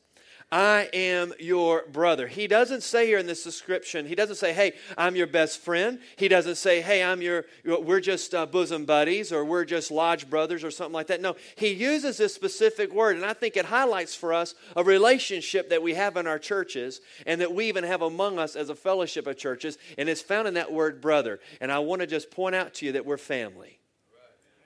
I 0.53 0.91
am 0.93 1.33
your 1.41 1.87
brother. 1.91 2.29
He 2.29 2.47
doesn't 2.47 2.83
say 2.83 3.07
here 3.07 3.17
in 3.17 3.27
this 3.27 3.43
description, 3.43 4.05
he 4.05 4.15
doesn't 4.15 4.37
say, 4.37 4.53
hey, 4.53 4.75
I'm 4.99 5.17
your 5.17 5.27
best 5.27 5.61
friend. 5.61 5.99
He 6.17 6.29
doesn't 6.29 6.57
say, 6.57 6.83
hey, 6.83 7.03
I'm 7.03 7.23
your, 7.23 7.47
we're 7.65 8.01
just 8.01 8.35
uh, 8.35 8.45
bosom 8.45 8.85
buddies 8.85 9.33
or 9.33 9.47
we're 9.47 9.65
just 9.65 9.91
lodge 9.91 10.29
brothers 10.29 10.63
or 10.63 10.71
something 10.71 10.93
like 10.93 11.07
that. 11.07 11.23
No, 11.23 11.37
he 11.57 11.73
uses 11.73 12.19
this 12.19 12.35
specific 12.35 12.93
word, 12.93 13.17
and 13.17 13.25
I 13.25 13.33
think 13.33 13.57
it 13.57 13.65
highlights 13.65 14.15
for 14.15 14.35
us 14.35 14.55
a 14.77 14.85
relationship 14.85 15.71
that 15.71 15.83
we 15.83 15.95
have 15.95 16.19
in 16.19 16.27
our 16.27 16.39
churches 16.39 17.01
and 17.25 17.41
that 17.41 17.55
we 17.55 17.69
even 17.69 17.85
have 17.85 18.03
among 18.03 18.39
us 18.39 18.55
as 18.55 18.69
a 18.69 18.75
fellowship 18.75 19.27
of 19.27 19.39
churches, 19.39 19.79
and 19.97 20.07
it's 20.07 20.21
found 20.21 20.47
in 20.47 20.55
that 20.55 20.71
word 20.71 21.01
brother. 21.01 21.41
And 21.63 21.73
I 21.73 21.79
want 21.79 22.03
to 22.03 22.07
just 22.07 22.31
point 22.31 22.55
out 22.55 22.75
to 22.75 22.87
you 22.87 22.93
that 22.93 23.07
we're 23.07 23.17
family. 23.17 23.79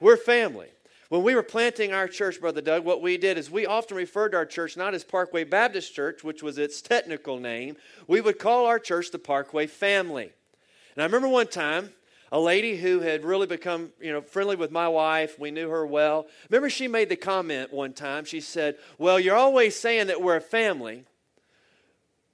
We're 0.00 0.16
family. 0.16 0.68
When 1.08 1.22
we 1.22 1.34
were 1.34 1.42
planting 1.42 1.92
our 1.92 2.08
church, 2.08 2.40
Brother 2.40 2.60
Doug, 2.60 2.84
what 2.84 3.00
we 3.00 3.16
did 3.16 3.38
is 3.38 3.50
we 3.50 3.64
often 3.64 3.96
referred 3.96 4.30
to 4.30 4.38
our 4.38 4.46
church 4.46 4.76
not 4.76 4.94
as 4.94 5.04
Parkway 5.04 5.44
Baptist 5.44 5.94
Church, 5.94 6.24
which 6.24 6.42
was 6.42 6.58
its 6.58 6.82
technical 6.82 7.38
name. 7.38 7.76
We 8.08 8.20
would 8.20 8.38
call 8.38 8.66
our 8.66 8.80
church 8.80 9.12
the 9.12 9.18
Parkway 9.18 9.68
Family. 9.68 10.32
And 10.94 11.02
I 11.02 11.04
remember 11.04 11.28
one 11.28 11.46
time, 11.46 11.90
a 12.32 12.40
lady 12.40 12.76
who 12.76 13.00
had 13.00 13.24
really 13.24 13.46
become 13.46 13.92
you 14.00 14.12
know 14.12 14.20
friendly 14.20 14.56
with 14.56 14.72
my 14.72 14.88
wife 14.88 15.38
we 15.38 15.52
knew 15.52 15.68
her 15.68 15.86
well 15.86 16.26
remember 16.50 16.68
she 16.68 16.88
made 16.88 17.08
the 17.08 17.14
comment 17.14 17.72
one 17.72 17.92
time 17.92 18.24
she 18.24 18.40
said 18.40 18.76
well 18.98 19.20
you're 19.20 19.36
always 19.36 19.76
saying 19.76 20.08
that 20.08 20.20
we're 20.20 20.34
a 20.34 20.40
family 20.40 21.04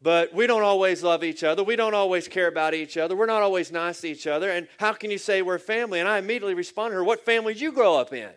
but 0.02 0.35
we 0.35 0.47
don't 0.47 0.62
always 0.62 1.02
love 1.02 1.23
each 1.23 1.45
other. 1.45 1.62
We 1.62 1.76
don't 1.76 1.95
always 1.95 2.26
care 2.26 2.49
about 2.49 2.75
each 2.75 2.97
other. 2.97 3.14
We're 3.14 3.26
not 3.26 3.43
always 3.43 3.71
nice 3.71 4.00
to 4.00 4.09
each 4.09 4.26
other. 4.26 4.50
And 4.50 4.67
how 4.79 4.93
can 4.95 5.12
you 5.12 5.19
say 5.19 5.43
we're 5.43 5.55
a 5.55 5.61
family? 5.61 6.00
And 6.00 6.09
I 6.09 6.19
immediately 6.19 6.55
responded 6.55 6.95
to 6.95 6.97
her, 6.97 7.05
What 7.05 7.25
family 7.25 7.52
did 7.52 7.62
you 7.62 7.71
grow 7.71 7.97
up 7.97 8.12
in? 8.12 8.31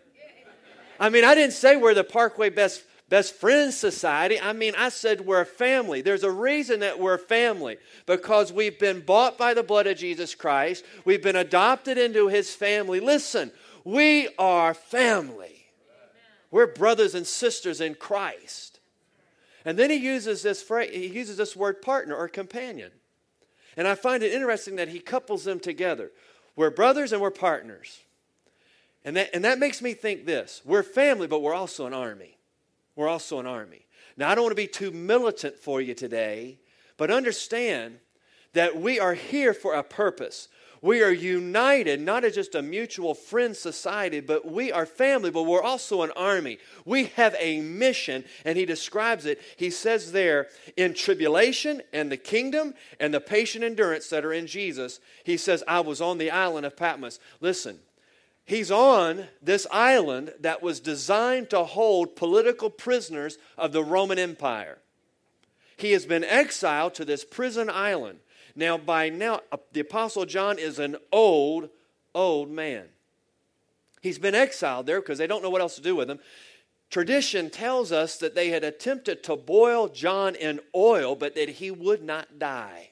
I 0.98 1.08
mean, 1.08 1.24
I 1.24 1.34
didn't 1.34 1.52
say 1.52 1.76
we're 1.76 1.94
the 1.94 2.04
Parkway 2.04 2.50
Best 2.50 2.82
Best 3.08 3.34
Friends 3.36 3.76
Society. 3.76 4.40
I 4.40 4.52
mean, 4.52 4.74
I 4.76 4.88
said 4.88 5.20
we're 5.20 5.42
a 5.42 5.46
family. 5.46 6.00
There's 6.00 6.24
a 6.24 6.30
reason 6.30 6.80
that 6.80 6.98
we're 6.98 7.14
a 7.14 7.18
family 7.18 7.78
because 8.04 8.52
we've 8.52 8.78
been 8.80 9.00
bought 9.00 9.38
by 9.38 9.54
the 9.54 9.62
blood 9.62 9.86
of 9.86 9.96
Jesus 9.96 10.34
Christ. 10.34 10.84
We've 11.04 11.22
been 11.22 11.36
adopted 11.36 11.98
into 11.98 12.26
his 12.26 12.52
family. 12.52 12.98
Listen, 12.98 13.52
we 13.84 14.28
are 14.38 14.74
family. 14.74 15.66
We're 16.50 16.66
brothers 16.66 17.14
and 17.14 17.26
sisters 17.26 17.80
in 17.80 17.94
Christ. 17.94 18.80
And 19.64 19.78
then 19.78 19.90
he 19.90 19.96
uses 19.96 20.42
this 20.42 20.62
phrase, 20.62 20.92
he 20.92 21.06
uses 21.06 21.36
this 21.36 21.54
word 21.54 21.82
partner 21.82 22.14
or 22.16 22.28
companion. 22.28 22.90
And 23.76 23.86
I 23.86 23.94
find 23.94 24.22
it 24.22 24.32
interesting 24.32 24.76
that 24.76 24.88
he 24.88 24.98
couples 24.98 25.44
them 25.44 25.60
together. 25.60 26.10
We're 26.56 26.70
brothers 26.70 27.12
and 27.12 27.20
we're 27.20 27.30
partners. 27.30 28.00
And 29.06 29.16
that, 29.16 29.30
and 29.32 29.44
that 29.44 29.60
makes 29.60 29.80
me 29.80 29.94
think 29.94 30.26
this 30.26 30.60
we're 30.64 30.82
family, 30.82 31.28
but 31.28 31.40
we're 31.40 31.54
also 31.54 31.86
an 31.86 31.94
army. 31.94 32.36
We're 32.96 33.08
also 33.08 33.38
an 33.38 33.46
army. 33.46 33.86
Now, 34.16 34.30
I 34.30 34.34
don't 34.34 34.44
want 34.44 34.52
to 34.52 34.62
be 34.62 34.66
too 34.66 34.90
militant 34.90 35.58
for 35.58 35.80
you 35.80 35.94
today, 35.94 36.58
but 36.96 37.10
understand 37.10 37.98
that 38.54 38.80
we 38.80 38.98
are 38.98 39.14
here 39.14 39.54
for 39.54 39.74
a 39.74 39.82
purpose. 39.82 40.48
We 40.82 41.02
are 41.02 41.12
united, 41.12 42.00
not 42.00 42.24
as 42.24 42.34
just 42.34 42.54
a 42.54 42.62
mutual 42.62 43.14
friend 43.14 43.56
society, 43.56 44.20
but 44.20 44.50
we 44.50 44.72
are 44.72 44.86
family, 44.86 45.30
but 45.30 45.44
we're 45.44 45.62
also 45.62 46.02
an 46.02 46.12
army. 46.16 46.58
We 46.84 47.04
have 47.16 47.36
a 47.38 47.60
mission, 47.60 48.24
and 48.44 48.58
he 48.58 48.64
describes 48.64 49.26
it. 49.26 49.40
He 49.56 49.70
says 49.70 50.12
there, 50.12 50.48
in 50.76 50.94
tribulation 50.94 51.82
and 51.92 52.10
the 52.10 52.16
kingdom 52.16 52.74
and 52.98 53.12
the 53.12 53.20
patient 53.20 53.62
endurance 53.62 54.08
that 54.08 54.24
are 54.24 54.32
in 54.32 54.46
Jesus, 54.46 55.00
he 55.22 55.36
says, 55.36 55.62
I 55.68 55.80
was 55.80 56.00
on 56.00 56.18
the 56.18 56.30
island 56.30 56.66
of 56.66 56.76
Patmos. 56.76 57.20
Listen, 57.40 57.78
he's 58.46 58.70
on 58.70 59.26
this 59.42 59.66
island 59.70 60.32
that 60.40 60.62
was 60.62 60.80
designed 60.80 61.50
to 61.50 61.64
hold 61.64 62.16
political 62.16 62.70
prisoners 62.70 63.36
of 63.58 63.72
the 63.72 63.84
Roman 63.84 64.18
Empire. 64.18 64.78
He 65.76 65.92
has 65.92 66.06
been 66.06 66.24
exiled 66.24 66.94
to 66.94 67.04
this 67.04 67.24
prison 67.24 67.68
island. 67.68 68.20
Now, 68.54 68.78
by 68.78 69.10
now, 69.10 69.42
uh, 69.52 69.58
the 69.72 69.80
Apostle 69.80 70.24
John 70.24 70.58
is 70.58 70.78
an 70.78 70.96
old, 71.12 71.68
old 72.14 72.50
man. 72.50 72.86
He's 74.00 74.18
been 74.18 74.34
exiled 74.34 74.86
there 74.86 75.00
because 75.00 75.18
they 75.18 75.26
don't 75.26 75.42
know 75.42 75.50
what 75.50 75.60
else 75.60 75.74
to 75.76 75.82
do 75.82 75.94
with 75.94 76.08
him. 76.08 76.20
Tradition 76.88 77.50
tells 77.50 77.92
us 77.92 78.16
that 78.18 78.34
they 78.34 78.50
had 78.50 78.64
attempted 78.64 79.22
to 79.24 79.36
boil 79.36 79.88
John 79.88 80.34
in 80.34 80.60
oil, 80.74 81.14
but 81.16 81.34
that 81.34 81.48
he 81.48 81.70
would 81.70 82.02
not 82.02 82.38
die. 82.38 82.90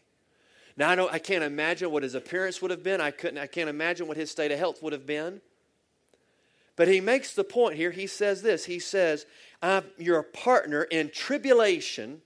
Now, 0.76 0.90
I, 0.90 0.94
don't, 0.94 1.12
I 1.12 1.18
can't 1.18 1.44
imagine 1.44 1.90
what 1.90 2.02
his 2.02 2.14
appearance 2.14 2.60
would 2.60 2.70
have 2.70 2.82
been. 2.82 3.00
I, 3.00 3.10
couldn't, 3.10 3.38
I 3.38 3.46
can't 3.46 3.68
imagine 3.68 4.08
what 4.08 4.16
his 4.16 4.30
state 4.30 4.50
of 4.50 4.58
health 4.58 4.82
would 4.82 4.92
have 4.92 5.06
been. 5.06 5.40
But 6.76 6.88
he 6.88 7.00
makes 7.00 7.34
the 7.34 7.44
point 7.44 7.76
here. 7.76 7.92
He 7.92 8.06
says 8.06 8.42
this 8.42 8.64
He 8.64 8.78
says, 8.78 9.26
I'm 9.62 9.84
your 9.96 10.22
partner 10.22 10.82
in 10.82 11.10
tribulation 11.10 12.22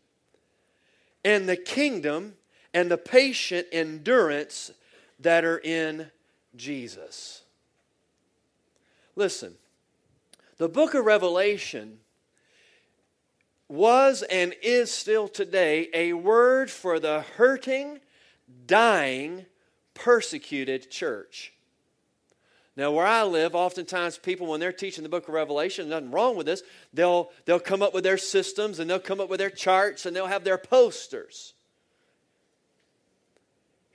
and 1.25 1.49
the 1.49 1.57
kingdom 1.57 2.35
and 2.73 2.91
the 2.91 2.99
patient 2.99 3.67
endurance 3.73 4.71
that 5.21 5.45
are 5.45 5.59
in 5.59 6.11
Jesus. 6.57 7.43
Listen, 9.17 9.55
the 10.59 10.69
book 10.69 10.95
of 10.95 11.05
Revelation 11.05 11.99
was 13.69 14.23
and 14.23 14.55
is 14.63 14.91
still 14.91 15.29
today 15.29 15.89
a 15.93 16.15
word 16.15 16.71
for 16.71 16.99
the 16.99 17.25
hurting, 17.37 18.01
dying, 18.67 19.47
persecuted 19.95 20.91
church. 20.91 21.53
Now, 22.77 22.93
where 22.93 23.07
I 23.07 23.25
live, 23.25 23.57
oftentimes 23.57 24.19
people, 24.19 24.47
when 24.47 24.61
they're 24.61 24.73
teaching 24.73 25.03
the 25.03 25.09
book 25.09 25.27
of 25.27 25.35
Revelation, 25.35 25.89
nothing 25.89 26.13
wrong 26.13 26.37
with 26.37 26.47
this, 26.47 26.63
they'll, 26.95 27.31
they'll 27.45 27.59
come 27.59 27.83
up 27.83 27.93
with 27.93 28.05
their 28.05 28.19
systems 28.19 28.79
and 28.79 28.89
they'll 28.89 29.01
come 29.01 29.21
up 29.21 29.29
with 29.29 29.41
their 29.41 29.51
charts 29.51 30.07
and 30.07 30.15
they'll 30.15 30.29
have 30.29 30.45
their 30.45 30.59
posters. 30.59 31.55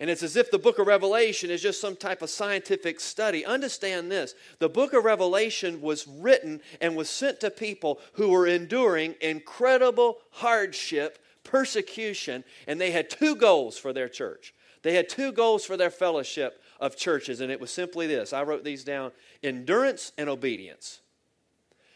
And 0.03 0.09
it's 0.09 0.21
as 0.21 0.35
if 0.35 0.51
the 0.51 0.59
book 0.59 0.79
of 0.79 0.87
Revelation 0.87 1.49
is 1.49 1.61
just 1.61 1.79
some 1.79 1.95
type 1.95 2.21
of 2.21 2.29
scientific 2.29 2.99
study. 2.99 3.45
Understand 3.45 4.11
this 4.11 4.35
the 4.59 4.67
book 4.67 4.91
of 4.91 5.05
Revelation 5.05 5.81
was 5.81 6.05
written 6.05 6.59
and 6.81 6.97
was 6.97 7.09
sent 7.09 7.39
to 7.39 7.49
people 7.49 8.01
who 8.15 8.27
were 8.27 8.45
enduring 8.45 9.15
incredible 9.21 10.17
hardship, 10.31 11.22
persecution, 11.43 12.43
and 12.67 12.79
they 12.79 12.91
had 12.91 13.09
two 13.09 13.35
goals 13.35 13.77
for 13.77 13.93
their 13.93 14.09
church. 14.09 14.53
They 14.81 14.95
had 14.95 15.09
two 15.09 15.31
goals 15.31 15.65
for 15.65 15.77
their 15.77 15.89
fellowship 15.89 16.61
of 16.79 16.97
churches, 16.97 17.39
and 17.39 17.51
it 17.51 17.61
was 17.61 17.71
simply 17.71 18.07
this 18.07 18.33
I 18.33 18.43
wrote 18.43 18.63
these 18.63 18.83
down 18.83 19.11
endurance 19.41 20.11
and 20.17 20.29
obedience. 20.29 20.99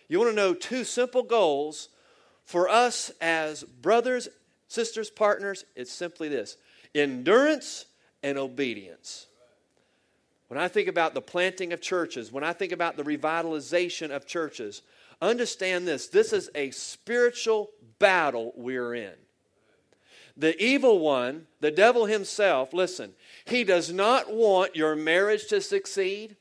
You 0.07 0.19
want 0.19 0.31
to 0.31 0.35
know 0.35 0.53
two 0.53 0.83
simple 0.83 1.23
goals 1.23 1.89
for 2.45 2.69
us 2.69 3.11
as 3.19 3.63
brothers, 3.63 4.29
sisters, 4.69 5.09
partners? 5.09 5.65
It's 5.75 5.91
simply 5.91 6.29
this 6.29 6.57
endurance 6.95 7.85
and 8.23 8.37
obedience. 8.37 9.27
When 10.47 10.57
I 10.57 10.69
think 10.69 10.87
about 10.87 11.13
the 11.13 11.21
planting 11.21 11.73
of 11.73 11.81
churches, 11.81 12.31
when 12.31 12.45
I 12.45 12.53
think 12.53 12.71
about 12.71 12.95
the 12.95 13.03
revitalization 13.03 14.11
of 14.11 14.25
churches, 14.25 14.81
understand 15.21 15.85
this 15.85 16.07
this 16.07 16.31
is 16.31 16.49
a 16.55 16.71
spiritual 16.71 17.71
battle 17.99 18.53
we're 18.55 18.95
in. 18.95 19.13
The 20.37 20.61
evil 20.63 20.99
one, 20.99 21.47
the 21.61 21.71
devil 21.71 22.05
himself, 22.05 22.71
listen, 22.71 23.13
he 23.45 23.63
does 23.63 23.91
not 23.91 24.31
want 24.31 24.75
your 24.75 24.95
marriage 24.95 25.47
to 25.47 25.59
succeed. 25.59 26.35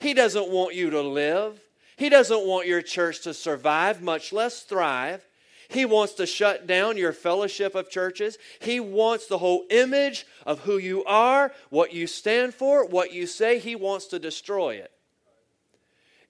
He 0.00 0.12
doesn't 0.12 0.48
want 0.48 0.74
you 0.74 0.90
to 0.90 1.00
live. 1.00 1.60
He 1.96 2.08
doesn't 2.08 2.46
want 2.46 2.66
your 2.66 2.82
church 2.82 3.22
to 3.22 3.34
survive, 3.34 4.02
much 4.02 4.32
less 4.32 4.62
thrive. 4.62 5.24
He 5.68 5.84
wants 5.84 6.14
to 6.14 6.26
shut 6.26 6.66
down 6.66 6.96
your 6.96 7.12
fellowship 7.12 7.74
of 7.74 7.90
churches. 7.90 8.38
He 8.60 8.80
wants 8.80 9.26
the 9.26 9.38
whole 9.38 9.64
image 9.70 10.26
of 10.46 10.60
who 10.60 10.78
you 10.78 11.04
are, 11.04 11.52
what 11.70 11.92
you 11.92 12.06
stand 12.06 12.54
for, 12.54 12.86
what 12.86 13.12
you 13.12 13.26
say. 13.26 13.58
He 13.58 13.76
wants 13.76 14.06
to 14.06 14.18
destroy 14.18 14.76
it. 14.76 14.90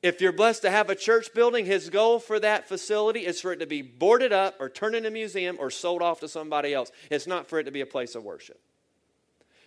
If 0.01 0.21
you're 0.21 0.33
blessed 0.33 0.63
to 0.63 0.71
have 0.71 0.91
a 0.91 0.95
church 0.95 1.35
building, 1.35 1.67
his 1.67 1.91
goal 1.91 2.21
for 2.21 2.39
that 2.39 2.69
facility 2.69 3.27
is 3.27 3.41
for 3.41 3.53
it 3.53 3.59
to 3.59 3.67
be 3.67 3.83
boarded 3.83 4.33
up 4.33 4.55
or 4.61 4.69
turned 4.69 4.95
into 4.95 5.09
a 5.09 5.13
museum 5.13 5.57
or 5.59 5.71
sold 5.71 6.03
off 6.03 6.21
to 6.21 6.29
somebody 6.29 6.73
else. 6.73 6.93
It's 7.11 7.27
not 7.27 7.49
for 7.49 7.59
it 7.59 7.65
to 7.65 7.73
be 7.73 7.81
a 7.81 7.87
place 7.87 8.15
of 8.15 8.23
worship. 8.23 8.61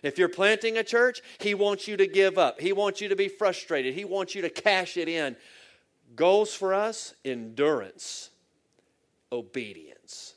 If 0.02 0.18
you're 0.18 0.28
planting 0.28 0.78
a 0.78 0.84
church, 0.84 1.20
he 1.38 1.54
wants 1.54 1.86
you 1.86 1.96
to 1.98 2.06
give 2.06 2.38
up. 2.38 2.60
He 2.60 2.72
wants 2.72 3.00
you 3.00 3.08
to 3.10 3.16
be 3.16 3.28
frustrated. 3.28 3.94
He 3.94 4.04
wants 4.04 4.34
you 4.34 4.42
to 4.42 4.50
cash 4.50 4.96
it 4.96 5.08
in. 5.08 5.36
Goals 6.16 6.54
for 6.54 6.72
us 6.74 7.14
endurance, 7.24 8.30
obedience. 9.30 10.34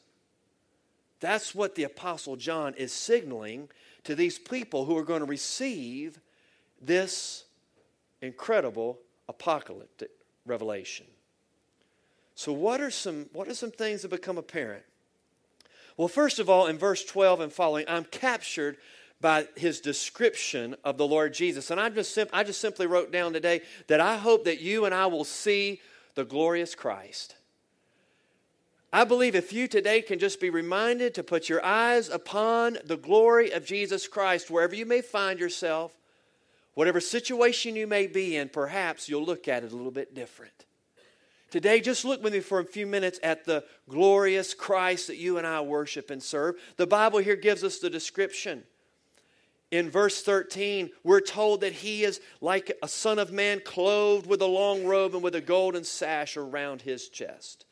That's 1.22 1.56
what 1.56 1.76
the 1.76 1.84
Apostle 1.84 2.36
John 2.36 2.74
is 2.76 2.92
signaling 2.92 3.70
to 4.04 4.14
these 4.14 4.38
people 4.38 4.86
who 4.86 4.98
are 4.98 5.04
going 5.04 5.22
to 5.22 5.26
receive 5.26 6.20
this 6.82 7.46
incredible 8.22 9.00
apocalyptic 9.28 10.12
revelation. 10.46 11.06
So, 12.36 12.52
what 12.52 12.82
are 12.82 12.92
some, 12.92 13.28
what 13.34 13.48
are 13.48 13.54
some 13.54 13.72
things 13.72 14.02
that 14.02 14.10
become 14.10 14.38
apparent? 14.38 14.84
Well, 15.98 16.10
first 16.10 16.40
of 16.40 16.50
all, 16.50 16.68
in 16.68 16.78
verse 16.78 17.06
12 17.06 17.40
and 17.40 17.54
following, 17.54 17.86
I'm 17.88 18.04
captured 18.04 18.78
by 19.22 19.48
his 19.56 19.80
description 19.80 20.76
of 20.84 20.98
the 20.98 21.08
Lord 21.08 21.34
Jesus. 21.34 21.72
And 21.72 21.80
I 21.80 21.90
just, 21.90 22.14
sim- 22.14 22.28
I 22.34 22.44
just 22.44 22.60
simply 22.60 22.86
wrote 22.86 23.12
down 23.12 23.32
today 23.32 23.62
that 23.88 24.02
I 24.02 24.18
hope 24.18 24.44
that 24.44 24.62
you 24.62 24.86
and 24.86 24.94
I 24.94 25.06
will 25.06 25.24
see 25.24 25.80
the 26.16 26.26
glorious 26.26 26.76
Christ. 26.76 27.36
I 28.92 29.04
believe 29.04 29.36
if 29.36 29.52
you 29.52 29.68
today 29.68 30.02
can 30.02 30.20
just 30.20 30.40
be 30.40 30.50
reminded 30.50 31.14
to 31.16 31.24
put 31.24 31.50
your 31.50 31.64
eyes 31.64 32.10
upon 32.10 32.78
the 32.86 32.98
glory 32.98 33.52
of 33.52 33.66
Jesus 33.66 34.08
Christ, 34.08 34.50
wherever 34.50 34.76
you 34.76 34.86
may 34.86 35.02
find 35.02 35.40
yourself, 35.40 35.94
Whatever 36.76 37.00
situation 37.00 37.76
you 37.76 37.88
may 37.88 38.06
be 38.06 38.36
in, 38.36 38.50
perhaps 38.50 39.10
you'll 39.10 39.26
look 39.26 39.48
at 39.48 39.64
it 39.64 39.72
a 39.72 39.76
little 39.76 39.92
bit 39.92 40.14
different. 40.14 40.66
Today, 41.50 41.80
just 41.80 42.04
look 42.04 42.22
with 42.22 42.34
me 42.34 42.42
for 42.42 42.60
a 42.60 42.66
few 42.66 42.86
minutes 42.86 43.20
at 43.24 43.46
the 43.46 43.64
glorious 43.90 44.54
Christ 44.54 45.08
that 45.08 45.18
you 45.18 45.38
and 45.38 45.48
I 45.48 45.62
worship 45.62 46.10
and 46.10 46.22
serve. 46.22 46.56
The 46.76 46.86
Bible 46.86 47.20
here 47.20 47.38
gives 47.38 47.64
us 47.64 47.80
the 47.80 47.90
description. 47.90 48.64
In 49.72 49.90
verse 49.90 50.22
13, 50.22 50.90
we're 51.04 51.22
told 51.22 51.62
that 51.62 51.74
he 51.74 52.04
is 52.04 52.20
like 52.42 52.72
a 52.84 52.88
son 52.88 53.20
of 53.20 53.32
man 53.32 53.62
clothed 53.64 54.28
with 54.28 54.42
a 54.42 54.46
long 54.46 54.86
robe 54.86 55.14
and 55.14 55.24
with 55.24 55.36
a 55.36 55.42
golden 55.42 55.84
sash 55.86 56.36
around 56.36 56.82
his 56.82 57.08
chest. 57.08 57.66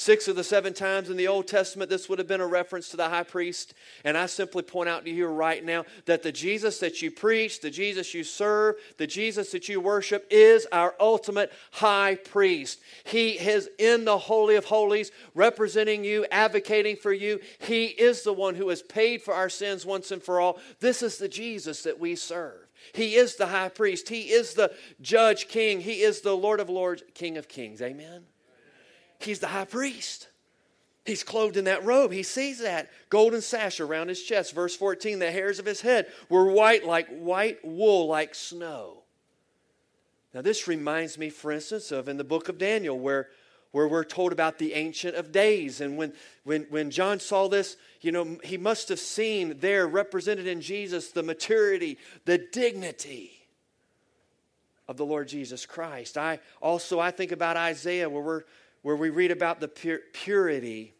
Six 0.00 0.28
of 0.28 0.36
the 0.36 0.44
seven 0.44 0.74
times 0.74 1.10
in 1.10 1.16
the 1.16 1.26
Old 1.26 1.48
Testament, 1.48 1.90
this 1.90 2.08
would 2.08 2.20
have 2.20 2.28
been 2.28 2.40
a 2.40 2.46
reference 2.46 2.88
to 2.90 2.96
the 2.96 3.08
high 3.08 3.24
priest. 3.24 3.74
And 4.04 4.16
I 4.16 4.26
simply 4.26 4.62
point 4.62 4.88
out 4.88 5.04
to 5.04 5.10
you 5.10 5.26
right 5.26 5.64
now 5.64 5.86
that 6.04 6.22
the 6.22 6.30
Jesus 6.30 6.78
that 6.78 7.02
you 7.02 7.10
preach, 7.10 7.60
the 7.60 7.68
Jesus 7.68 8.14
you 8.14 8.22
serve, 8.22 8.76
the 8.98 9.08
Jesus 9.08 9.50
that 9.50 9.68
you 9.68 9.80
worship 9.80 10.24
is 10.30 10.68
our 10.70 10.94
ultimate 11.00 11.52
high 11.72 12.14
priest. 12.14 12.78
He 13.02 13.30
is 13.30 13.68
in 13.76 14.04
the 14.04 14.18
Holy 14.18 14.54
of 14.54 14.66
Holies, 14.66 15.10
representing 15.34 16.04
you, 16.04 16.24
advocating 16.30 16.94
for 16.94 17.12
you. 17.12 17.40
He 17.58 17.86
is 17.86 18.22
the 18.22 18.32
one 18.32 18.54
who 18.54 18.68
has 18.68 18.82
paid 18.82 19.20
for 19.20 19.34
our 19.34 19.48
sins 19.48 19.84
once 19.84 20.12
and 20.12 20.22
for 20.22 20.38
all. 20.38 20.60
This 20.78 21.02
is 21.02 21.18
the 21.18 21.28
Jesus 21.28 21.82
that 21.82 21.98
we 21.98 22.14
serve. 22.14 22.68
He 22.94 23.16
is 23.16 23.34
the 23.34 23.48
high 23.48 23.70
priest, 23.70 24.10
He 24.10 24.30
is 24.30 24.54
the 24.54 24.72
judge 25.00 25.48
king, 25.48 25.80
He 25.80 26.02
is 26.02 26.20
the 26.20 26.36
Lord 26.36 26.60
of 26.60 26.70
lords, 26.70 27.02
King 27.14 27.36
of 27.36 27.48
kings. 27.48 27.82
Amen. 27.82 28.26
He's 29.18 29.40
the 29.40 29.48
high 29.48 29.64
priest. 29.64 30.28
He's 31.04 31.22
clothed 31.22 31.56
in 31.56 31.64
that 31.64 31.84
robe. 31.84 32.12
He 32.12 32.22
sees 32.22 32.58
that 32.58 32.90
golden 33.08 33.40
sash 33.40 33.80
around 33.80 34.08
his 34.08 34.22
chest. 34.22 34.54
Verse 34.54 34.76
14 34.76 35.18
the 35.18 35.30
hairs 35.30 35.58
of 35.58 35.66
his 35.66 35.80
head 35.80 36.06
were 36.28 36.52
white 36.52 36.84
like 36.84 37.08
white 37.08 37.64
wool, 37.64 38.06
like 38.06 38.34
snow. 38.34 39.02
Now, 40.34 40.42
this 40.42 40.68
reminds 40.68 41.16
me, 41.16 41.30
for 41.30 41.50
instance, 41.50 41.90
of 41.90 42.08
in 42.08 42.18
the 42.18 42.24
book 42.24 42.48
of 42.48 42.58
Daniel, 42.58 42.98
where, 42.98 43.28
where 43.72 43.88
we're 43.88 44.04
told 44.04 44.32
about 44.32 44.58
the 44.58 44.74
Ancient 44.74 45.16
of 45.16 45.32
Days. 45.32 45.80
And 45.80 45.96
when, 45.96 46.12
when, 46.44 46.64
when 46.64 46.90
John 46.90 47.18
saw 47.18 47.48
this, 47.48 47.76
you 48.02 48.12
know, 48.12 48.38
he 48.44 48.58
must 48.58 48.90
have 48.90 48.98
seen 48.98 49.58
there 49.60 49.88
represented 49.88 50.46
in 50.46 50.60
Jesus 50.60 51.10
the 51.10 51.22
maturity, 51.22 51.98
the 52.26 52.38
dignity 52.38 53.32
of 54.86 54.96
the 54.96 55.06
Lord 55.06 55.28
Jesus 55.28 55.64
Christ. 55.64 56.18
I 56.18 56.40
also 56.60 57.00
I 57.00 57.10
think 57.10 57.32
about 57.32 57.56
Isaiah, 57.56 58.08
where 58.08 58.22
we're 58.22 58.42
where 58.88 58.96
we 58.96 59.10
read 59.10 59.30
about 59.30 59.60
the 59.60 59.68
pur- 59.68 60.00
purity 60.14 60.94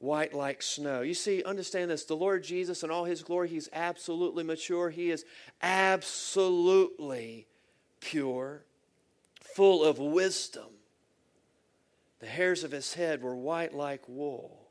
white 0.00 0.34
like 0.34 0.60
snow. 0.60 1.00
You 1.00 1.14
see, 1.14 1.42
understand 1.42 1.90
this 1.90 2.04
the 2.04 2.14
Lord 2.14 2.44
Jesus 2.44 2.82
in 2.82 2.90
all 2.90 3.06
his 3.06 3.22
glory, 3.22 3.48
he's 3.48 3.70
absolutely 3.72 4.44
mature. 4.44 4.90
He 4.90 5.10
is 5.10 5.24
absolutely 5.62 7.46
pure, 8.00 8.66
full 9.40 9.82
of 9.82 9.98
wisdom. 9.98 10.68
The 12.20 12.26
hairs 12.26 12.64
of 12.64 12.70
his 12.70 12.92
head 12.92 13.22
were 13.22 13.34
white 13.34 13.72
like 13.72 14.06
wool. 14.06 14.68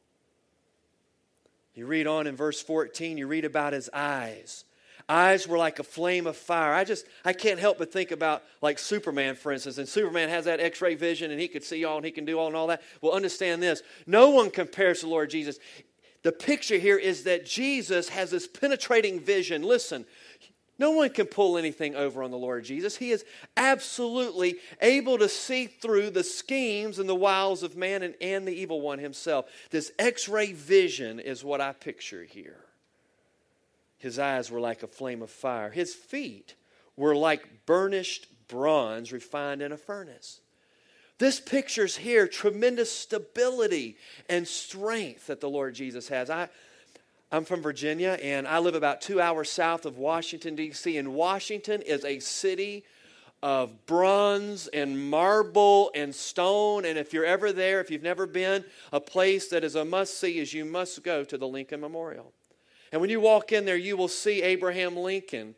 You 1.74 1.88
read 1.88 2.05
on 2.05 2.27
in 2.27 2.36
verse 2.36 2.62
14, 2.62 3.17
you 3.17 3.25
read 3.25 3.43
about 3.43 3.74
his 3.74 3.89
eyes. 3.91 4.65
Eyes 5.07 5.47
were 5.47 5.57
like 5.57 5.77
a 5.77 5.83
flame 5.83 6.25
of 6.25 6.35
fire. 6.35 6.74
I 6.74 6.83
just, 6.83 7.05
I 7.24 7.33
can't 7.33 7.59
help 7.59 7.77
but 7.77 7.91
think 7.91 8.12
about 8.12 8.43
like 8.62 8.79
Superman, 8.79 9.35
for 9.35 9.51
instance. 9.51 9.77
And 9.77 9.88
Superman 9.88 10.29
has 10.29 10.45
that 10.45 10.59
x 10.59 10.81
ray 10.81 10.95
vision 10.95 11.29
and 11.29 11.39
he 11.39 11.47
could 11.47 11.63
see 11.63 11.85
all 11.85 11.97
and 11.97 12.05
he 12.05 12.12
can 12.12 12.25
do 12.25 12.39
all 12.39 12.47
and 12.47 12.55
all 12.55 12.67
that. 12.67 12.81
Well, 13.01 13.13
understand 13.13 13.62
this 13.62 13.83
no 14.07 14.31
one 14.31 14.50
compares 14.50 15.01
to 15.01 15.07
Lord 15.07 15.29
Jesus. 15.29 15.59
The 16.24 16.31
picture 16.31 16.77
here 16.77 16.97
is 16.97 17.25
that 17.25 17.45
Jesus 17.45 18.09
has 18.09 18.31
this 18.31 18.47
penetrating 18.47 19.19
vision. 19.19 19.62
Listen, 19.62 20.05
no 20.79 20.89
one 20.89 21.12
can 21.12 21.27
pull 21.27 21.55
anything 21.55 21.95
over 21.95 22.24
on 22.24 22.31
the 22.31 22.38
Lord 22.38 22.63
Jesus. 22.63 22.97
He 22.97 23.12
is 23.12 23.24
absolutely 23.55 24.55
able 24.81 25.19
to 25.19 25.29
see 25.29 25.67
through 25.67 26.09
the 26.09 26.24
schemes 26.24 26.97
and 26.97 27.07
the 27.07 27.13
wiles 27.13 27.62
of 27.62 27.77
man 27.77 28.01
and, 28.01 28.15
and 28.19 28.47
the 28.47 28.59
evil 28.59 28.81
one 28.81 28.97
himself. 28.97 29.45
This 29.69 29.91
x 30.00 30.27
ray 30.27 30.51
vision 30.51 31.19
is 31.19 31.43
what 31.43 31.62
I 31.62 31.74
picture 31.74 32.24
here. 32.24 32.64
His 34.05 34.19
eyes 34.19 34.51
were 34.51 34.59
like 34.59 34.83
a 34.83 34.88
flame 34.88 35.24
of 35.24 35.31
fire, 35.31 35.71
his 35.71 35.95
feet 35.95 36.53
were 36.95 37.15
like 37.15 37.65
burnished 37.65 38.27
bronze 38.47 39.12
refined 39.12 39.63
in 39.63 39.71
a 39.71 39.77
furnace. 39.77 40.41
This 41.17 41.39
pictures 41.39 41.97
here 41.97 42.27
tremendous 42.27 42.91
stability 42.91 43.97
and 44.29 44.47
strength 44.47 45.25
that 45.25 45.41
the 45.41 45.50
Lord 45.50 45.74
Jesus 45.74 46.07
has. 46.09 46.29
I, 46.29 46.50
I'm 47.31 47.45
from 47.45 47.63
Virginia, 47.63 48.19
and 48.21 48.47
I 48.47 48.59
live 48.59 48.75
about 48.75 49.01
two 49.01 49.19
hours 49.19 49.50
south 49.50 49.88
of 49.88 49.97
Washington, 49.97 50.55
D.C. 50.55 51.00
And 51.00 51.15
Washington 51.15 51.81
is 51.81 52.05
a 52.05 52.19
city 52.19 52.83
of 53.41 53.88
bronze 53.88 54.67
and 54.67 55.09
marble 55.09 55.89
and 55.95 56.13
stone. 56.13 56.85
And 56.85 57.00
if 57.00 57.12
you're 57.12 57.25
ever 57.25 57.51
there, 57.51 57.81
if 57.81 57.89
you've 57.89 58.03
never 58.03 58.27
been, 58.27 58.65
a 58.93 59.00
place 59.00 59.47
that 59.47 59.63
is 59.63 59.74
a 59.74 59.83
must 59.83 60.19
see 60.19 60.38
is 60.38 60.53
you 60.53 60.63
must 60.63 61.03
go 61.03 61.24
to 61.24 61.39
the 61.39 61.47
Lincoln 61.47 61.81
Memorial. 61.81 62.31
And 62.96 63.02
when 63.02 63.10
you 63.10 63.20
walk 63.20 63.52
in 63.52 63.66
there, 63.66 63.75
you 63.75 63.98
will 63.98 64.08
see 64.08 64.42
Abraham 64.42 64.96
Lincoln 64.96 65.56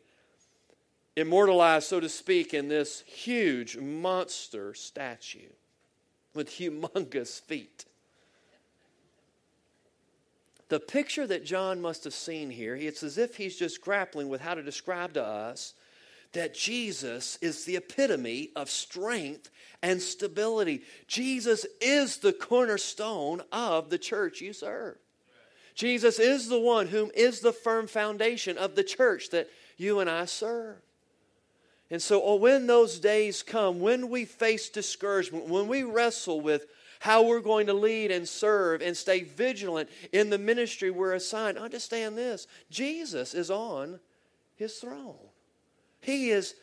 immortalized, 1.14 1.86
so 1.86 2.00
to 2.00 2.08
speak, 2.08 2.52
in 2.52 2.66
this 2.66 3.02
huge 3.06 3.76
monster 3.76 4.74
statue 4.74 5.52
with 6.34 6.50
humongous 6.50 7.40
feet 7.40 7.84
the 10.68 10.80
picture 10.80 11.26
that 11.26 11.44
John 11.44 11.80
must 11.80 12.04
have 12.04 12.14
seen 12.14 12.50
here, 12.50 12.76
it's 12.76 13.02
as 13.02 13.18
if 13.18 13.36
he's 13.36 13.56
just 13.56 13.80
grappling 13.80 14.28
with 14.28 14.40
how 14.40 14.54
to 14.54 14.62
describe 14.62 15.14
to 15.14 15.24
us 15.24 15.74
that 16.32 16.54
Jesus 16.54 17.38
is 17.40 17.64
the 17.64 17.76
epitome 17.76 18.50
of 18.54 18.68
strength 18.68 19.50
and 19.82 20.02
stability. 20.02 20.82
Jesus 21.06 21.64
is 21.80 22.18
the 22.18 22.34
cornerstone 22.34 23.42
of 23.50 23.88
the 23.88 23.98
church 23.98 24.40
you 24.42 24.52
serve. 24.52 24.98
Jesus 25.78 26.18
is 26.18 26.48
the 26.48 26.58
one 26.58 26.88
whom 26.88 27.12
is 27.14 27.38
the 27.38 27.52
firm 27.52 27.86
foundation 27.86 28.58
of 28.58 28.74
the 28.74 28.82
church 28.82 29.30
that 29.30 29.48
you 29.76 30.00
and 30.00 30.10
I 30.10 30.24
serve. 30.24 30.74
And 31.88 32.02
so, 32.02 32.20
oh, 32.20 32.34
when 32.34 32.66
those 32.66 32.98
days 32.98 33.44
come, 33.44 33.78
when 33.78 34.08
we 34.08 34.24
face 34.24 34.68
discouragement, 34.68 35.46
when 35.46 35.68
we 35.68 35.84
wrestle 35.84 36.40
with 36.40 36.66
how 36.98 37.22
we're 37.22 37.38
going 37.38 37.68
to 37.68 37.74
lead 37.74 38.10
and 38.10 38.28
serve 38.28 38.82
and 38.82 38.96
stay 38.96 39.20
vigilant 39.20 39.88
in 40.12 40.30
the 40.30 40.38
ministry 40.38 40.90
we're 40.90 41.14
assigned. 41.14 41.56
Understand 41.56 42.18
this 42.18 42.48
Jesus 42.72 43.32
is 43.32 43.48
on 43.48 44.00
his 44.56 44.74
throne. 44.78 45.28
He 46.00 46.30
is 46.30 46.56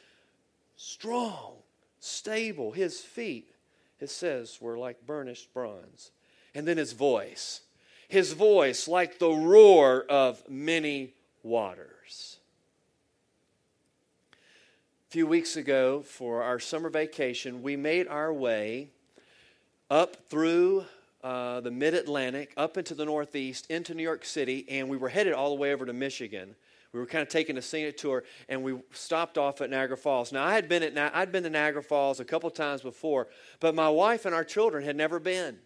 strong, 0.76 1.54
stable. 2.02 2.74
His 2.74 3.00
feet, 3.00 3.54
it 4.02 4.10
says, 4.10 4.60
were 4.60 4.78
like 4.78 5.08
burnished 5.08 5.54
bronze. 5.54 6.12
And 6.54 6.68
then 6.68 6.76
his 6.76 6.92
voice. 6.92 7.62
His 8.08 8.34
voice 8.34 8.88
like 8.88 9.20
the 9.20 9.32
roar 9.32 10.06
of 10.10 10.48
many 10.50 11.14
waters. 11.44 12.38
A 14.34 15.12
few 15.12 15.28
weeks 15.28 15.56
ago, 15.56 16.02
for 16.02 16.44
our 16.44 16.60
summer 16.60 16.90
vacation, 16.90 17.62
we 17.64 17.76
made 17.76 18.08
our 18.08 18.34
way 18.34 18.90
up 19.90 20.28
through 20.28 20.86
uh, 21.24 21.60
the 21.62 21.72
mid 21.72 21.94
Atlantic, 21.94 22.54
up 22.56 22.78
into 22.78 22.94
the 22.94 23.06
Northeast, 23.06 23.66
into 23.72 23.94
New 23.94 24.04
York 24.04 24.26
City, 24.26 24.66
and 24.70 24.90
we 24.90 24.98
were 24.98 25.10
headed 25.10 25.34
all 25.34 25.50
the 25.50 25.56
way 25.56 25.74
over 25.74 25.86
to 25.86 25.94
Michigan. 25.94 26.56
We 26.94 27.00
were 27.00 27.06
kind 27.06 27.22
of 27.22 27.30
taking 27.30 27.58
a 27.58 27.62
scenic 27.62 27.98
tour, 27.98 28.24
and 28.48 28.64
we 28.64 28.80
stopped 28.94 29.38
off 29.38 29.60
at 29.60 29.70
Niagara 29.70 29.98
Falls. 29.98 30.32
Now, 30.32 30.46
I 30.46 30.54
had 30.54 30.70
been 30.70 30.82
at 30.82 31.16
I'd 31.16 31.32
been 31.32 31.44
to 31.44 31.50
Niagara 31.50 31.84
Falls 31.84 32.20
a 32.20 32.26
couple 32.26 32.50
times 32.52 32.82
before, 32.82 33.28
but 33.60 33.76
my 33.76 33.90
wife 33.90 34.26
and 34.26 34.34
our 34.34 34.44
children 34.44 34.84
had 34.86 34.96
never 34.96 35.20
been. 35.20 35.58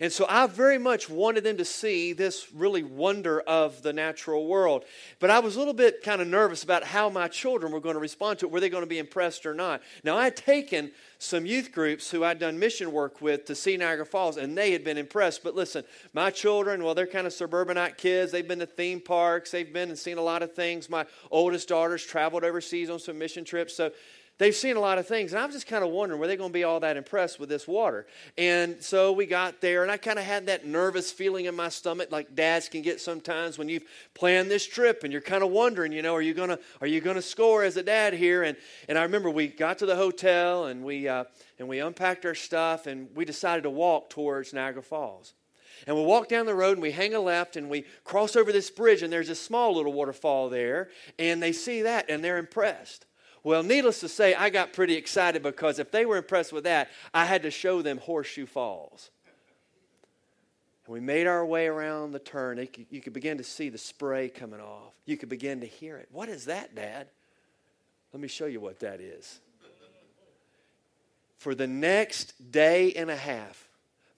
And 0.00 0.10
so 0.10 0.24
I 0.28 0.46
very 0.46 0.78
much 0.78 1.10
wanted 1.10 1.44
them 1.44 1.58
to 1.58 1.64
see 1.64 2.14
this 2.14 2.50
really 2.54 2.82
wonder 2.82 3.40
of 3.40 3.82
the 3.82 3.92
natural 3.92 4.46
world. 4.46 4.84
But 5.18 5.28
I 5.28 5.40
was 5.40 5.56
a 5.56 5.58
little 5.58 5.74
bit 5.74 6.02
kind 6.02 6.22
of 6.22 6.28
nervous 6.28 6.64
about 6.64 6.84
how 6.84 7.10
my 7.10 7.28
children 7.28 7.70
were 7.70 7.80
going 7.80 7.96
to 7.96 8.00
respond 8.00 8.38
to 8.38 8.46
it. 8.46 8.52
Were 8.52 8.60
they 8.60 8.70
going 8.70 8.82
to 8.82 8.88
be 8.88 8.98
impressed 8.98 9.44
or 9.44 9.52
not? 9.52 9.82
Now, 10.02 10.16
I 10.16 10.24
had 10.24 10.36
taken 10.36 10.90
some 11.18 11.44
youth 11.44 11.70
groups 11.70 12.10
who 12.10 12.24
I'd 12.24 12.38
done 12.38 12.58
mission 12.58 12.92
work 12.92 13.20
with 13.20 13.44
to 13.44 13.54
see 13.54 13.76
Niagara 13.76 14.06
Falls, 14.06 14.38
and 14.38 14.56
they 14.56 14.72
had 14.72 14.84
been 14.84 14.96
impressed. 14.96 15.44
But 15.44 15.54
listen, 15.54 15.84
my 16.14 16.30
children, 16.30 16.82
well, 16.82 16.94
they're 16.94 17.06
kind 17.06 17.26
of 17.26 17.34
suburbanite 17.34 17.98
kids. 17.98 18.32
They've 18.32 18.48
been 18.48 18.60
to 18.60 18.66
theme 18.66 19.00
parks, 19.00 19.50
they've 19.50 19.70
been 19.70 19.90
and 19.90 19.98
seen 19.98 20.16
a 20.16 20.22
lot 20.22 20.42
of 20.42 20.54
things. 20.54 20.88
My 20.88 21.04
oldest 21.30 21.68
daughter's 21.68 22.04
traveled 22.06 22.42
overseas 22.42 22.88
on 22.88 23.00
some 23.00 23.18
mission 23.18 23.44
trips. 23.44 23.76
So 23.76 23.92
they've 24.40 24.54
seen 24.54 24.76
a 24.76 24.80
lot 24.80 24.96
of 24.96 25.06
things. 25.06 25.32
And 25.32 25.40
I 25.40 25.44
was 25.44 25.54
just 25.54 25.66
kind 25.66 25.84
of 25.84 25.90
wondering, 25.90 26.18
were 26.18 26.26
they 26.26 26.36
going 26.36 26.48
to 26.48 26.54
be 26.54 26.64
all 26.64 26.80
that 26.80 26.96
impressed 26.96 27.38
with 27.38 27.50
this 27.50 27.68
water? 27.68 28.06
And 28.38 28.82
so 28.82 29.12
we 29.12 29.26
got 29.26 29.60
there, 29.60 29.82
and 29.82 29.92
I 29.92 29.98
kind 29.98 30.18
of 30.18 30.24
had 30.24 30.46
that 30.46 30.66
nervous 30.66 31.12
feeling 31.12 31.44
in 31.44 31.54
my 31.54 31.68
stomach, 31.68 32.10
like 32.10 32.34
dads 32.34 32.68
can 32.68 32.82
get 32.82 33.00
sometimes 33.00 33.58
when 33.58 33.68
you've 33.68 33.84
planned 34.14 34.50
this 34.50 34.66
trip 34.66 35.04
and 35.04 35.12
you're 35.12 35.22
kind 35.22 35.44
of 35.44 35.50
wondering, 35.50 35.92
you 35.92 36.02
know, 36.02 36.14
are 36.14 36.22
you 36.22 36.34
going 36.34 36.48
to 36.48 36.58
are 36.80 36.86
you 36.86 37.00
going 37.00 37.16
to 37.16 37.22
score 37.22 37.62
as 37.62 37.76
a 37.76 37.82
dad 37.82 38.14
here? 38.14 38.42
And 38.42 38.56
and 38.88 38.98
I 38.98 39.02
remember 39.02 39.30
we 39.30 39.46
got 39.46 39.78
to 39.78 39.86
the 39.86 39.96
hotel 39.96 40.64
and 40.66 40.82
we 40.82 41.06
uh, 41.06 41.24
and 41.58 41.68
we 41.68 41.78
unpacked 41.78 42.24
our 42.24 42.34
stuff 42.34 42.86
and 42.86 43.08
we 43.14 43.26
decided 43.26 43.62
to 43.62 43.70
walk 43.70 44.08
towards 44.08 44.54
Niagara 44.54 44.82
Falls. 44.82 45.34
And 45.86 45.96
we 45.96 46.02
walk 46.02 46.28
down 46.28 46.46
the 46.46 46.54
road 46.54 46.72
and 46.72 46.82
we 46.82 46.90
hang 46.90 47.14
a 47.14 47.20
left 47.20 47.56
and 47.56 47.70
we 47.70 47.84
cross 48.04 48.36
over 48.36 48.52
this 48.52 48.70
bridge 48.70 49.02
and 49.02 49.12
there's 49.12 49.30
a 49.30 49.34
small 49.34 49.74
little 49.74 49.92
waterfall 49.92 50.48
there 50.48 50.90
and 51.18 51.42
they 51.42 51.52
see 51.52 51.82
that 51.82 52.06
and 52.08 52.24
they're 52.24 52.38
impressed. 52.38 53.06
Well, 53.42 53.62
needless 53.62 54.00
to 54.00 54.08
say, 54.08 54.34
I 54.34 54.50
got 54.50 54.72
pretty 54.72 54.94
excited 54.94 55.42
because 55.42 55.78
if 55.78 55.90
they 55.90 56.04
were 56.04 56.18
impressed 56.18 56.52
with 56.52 56.64
that, 56.64 56.90
I 57.14 57.24
had 57.24 57.42
to 57.42 57.50
show 57.50 57.80
them 57.80 57.98
Horseshoe 57.98 58.46
Falls. 58.46 59.10
And 60.86 60.92
we 60.92 61.00
made 61.00 61.26
our 61.26 61.44
way 61.46 61.66
around 61.66 62.12
the 62.12 62.18
turn. 62.18 62.66
You 62.90 63.00
could 63.00 63.12
begin 63.12 63.38
to 63.38 63.44
see 63.44 63.68
the 63.68 63.78
spray 63.78 64.28
coming 64.28 64.60
off. 64.60 64.92
You 65.06 65.16
could 65.16 65.28
begin 65.28 65.60
to 65.60 65.66
hear 65.66 65.96
it. 65.96 66.08
What 66.12 66.28
is 66.28 66.46
that, 66.46 66.74
Dad? 66.74 67.06
Let 68.12 68.20
me 68.20 68.28
show 68.28 68.46
you 68.46 68.60
what 68.60 68.80
that 68.80 69.00
is. 69.00 69.40
For 71.38 71.54
the 71.54 71.66
next 71.66 72.50
day 72.52 72.92
and 72.92 73.10
a 73.10 73.16
half, 73.16 73.68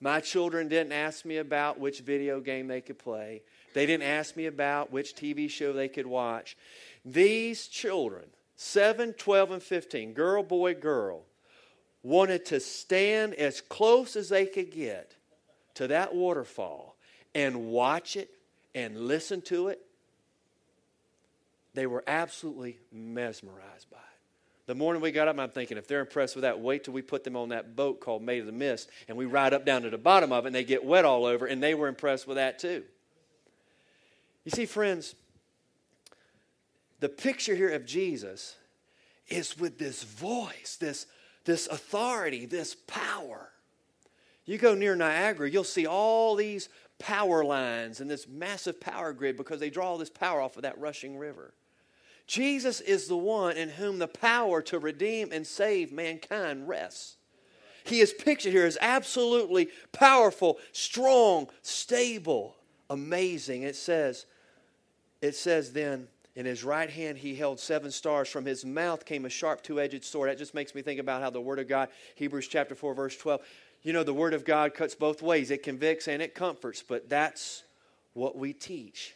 my 0.01 0.19
children 0.19 0.67
didn't 0.67 0.91
ask 0.91 1.23
me 1.23 1.37
about 1.37 1.79
which 1.79 2.01
video 2.01 2.41
game 2.41 2.67
they 2.67 2.81
could 2.81 2.99
play. 2.99 3.43
They 3.73 3.85
didn't 3.85 4.03
ask 4.03 4.35
me 4.35 4.47
about 4.47 4.91
which 4.91 5.15
TV 5.15 5.49
show 5.49 5.71
they 5.71 5.87
could 5.87 6.05
watch. 6.05 6.57
These 7.05 7.67
children 7.67 8.25
7, 8.63 9.11
12, 9.11 9.51
and 9.51 9.61
15, 9.61 10.13
girl, 10.13 10.41
boy, 10.41 10.73
girl, 10.73 11.23
wanted 12.01 12.45
to 12.45 12.61
stand 12.61 13.33
as 13.33 13.59
close 13.59 14.15
as 14.15 14.29
they 14.29 14.45
could 14.45 14.71
get 14.71 15.17
to 15.73 15.87
that 15.87 16.15
waterfall 16.15 16.95
and 17.35 17.65
watch 17.65 18.15
it 18.15 18.29
and 18.73 18.97
listen 18.97 19.41
to 19.41 19.67
it. 19.67 19.81
They 21.73 21.85
were 21.87 22.05
absolutely 22.07 22.79
mesmerized 22.89 23.89
by 23.91 23.97
it. 23.97 24.67
The 24.67 24.75
morning 24.75 25.01
we 25.01 25.11
got 25.11 25.27
up, 25.27 25.37
I'm 25.37 25.49
thinking, 25.49 25.77
if 25.77 25.85
they're 25.85 25.99
impressed 25.99 26.37
with 26.37 26.43
that, 26.43 26.61
wait 26.61 26.85
till 26.85 26.93
we 26.93 27.01
put 27.01 27.25
them 27.25 27.35
on 27.35 27.49
that 27.49 27.75
boat 27.75 27.99
called 27.99 28.23
Maid 28.23 28.39
of 28.39 28.45
the 28.45 28.53
Mist 28.53 28.89
and 29.09 29.17
we 29.17 29.25
ride 29.25 29.53
up 29.53 29.65
down 29.65 29.81
to 29.81 29.89
the 29.89 29.97
bottom 29.97 30.31
of 30.31 30.45
it 30.45 30.47
and 30.47 30.55
they 30.55 30.63
get 30.63 30.85
wet 30.85 31.03
all 31.03 31.25
over, 31.25 31.45
and 31.45 31.61
they 31.61 31.73
were 31.73 31.89
impressed 31.89 32.27
with 32.27 32.37
that 32.37 32.59
too. 32.59 32.83
You 34.45 34.51
see, 34.51 34.65
friends, 34.65 35.15
the 37.03 37.09
picture 37.09 37.53
here 37.53 37.71
of 37.71 37.85
Jesus 37.85 38.55
is 39.27 39.59
with 39.59 39.77
this 39.77 40.03
voice, 40.03 40.77
this, 40.79 41.05
this 41.43 41.67
authority, 41.67 42.45
this 42.45 42.77
power. 42.87 43.49
You 44.45 44.57
go 44.57 44.73
near 44.73 44.95
Niagara, 44.95 45.49
you'll 45.49 45.65
see 45.65 45.85
all 45.85 46.35
these 46.35 46.69
power 46.99 47.43
lines 47.43 47.99
and 47.99 48.09
this 48.09 48.25
massive 48.25 48.79
power 48.79 49.11
grid 49.11 49.35
because 49.35 49.59
they 49.59 49.69
draw 49.69 49.89
all 49.89 49.97
this 49.97 50.09
power 50.09 50.39
off 50.39 50.55
of 50.55 50.61
that 50.61 50.79
rushing 50.79 51.17
river. 51.17 51.53
Jesus 52.25 52.79
is 52.79 53.09
the 53.09 53.17
one 53.17 53.57
in 53.57 53.67
whom 53.67 53.99
the 53.99 54.07
power 54.07 54.61
to 54.61 54.79
redeem 54.79 55.33
and 55.33 55.45
save 55.45 55.91
mankind 55.91 56.69
rests. 56.69 57.17
He 57.83 57.99
is 57.99 58.13
pictured 58.13 58.53
here 58.53 58.65
as 58.65 58.77
absolutely 58.79 59.67
powerful, 59.91 60.57
strong, 60.71 61.49
stable, 61.63 62.55
amazing. 62.89 63.63
It 63.63 63.75
says, 63.75 64.25
it 65.21 65.35
says 65.35 65.73
then, 65.73 66.07
in 66.35 66.45
his 66.45 66.63
right 66.63 66.89
hand 66.89 67.17
he 67.17 67.35
held 67.35 67.59
seven 67.59 67.91
stars. 67.91 68.27
From 68.27 68.45
his 68.45 68.65
mouth 68.65 69.05
came 69.05 69.25
a 69.25 69.29
sharp 69.29 69.61
two 69.61 69.79
edged 69.79 70.03
sword. 70.03 70.29
That 70.29 70.37
just 70.37 70.53
makes 70.53 70.73
me 70.73 70.81
think 70.81 70.99
about 70.99 71.21
how 71.21 71.29
the 71.29 71.41
Word 71.41 71.59
of 71.59 71.67
God, 71.67 71.89
Hebrews 72.15 72.47
chapter 72.47 72.75
4, 72.75 72.93
verse 72.93 73.17
12, 73.17 73.41
you 73.83 73.93
know, 73.93 74.03
the 74.03 74.13
Word 74.13 74.33
of 74.33 74.45
God 74.45 74.73
cuts 74.73 74.95
both 74.95 75.21
ways. 75.21 75.51
It 75.51 75.61
convicts 75.61 76.07
and 76.07 76.21
it 76.21 76.33
comforts, 76.33 76.81
but 76.81 77.09
that's 77.09 77.63
what 78.13 78.37
we 78.37 78.53
teach. 78.53 79.15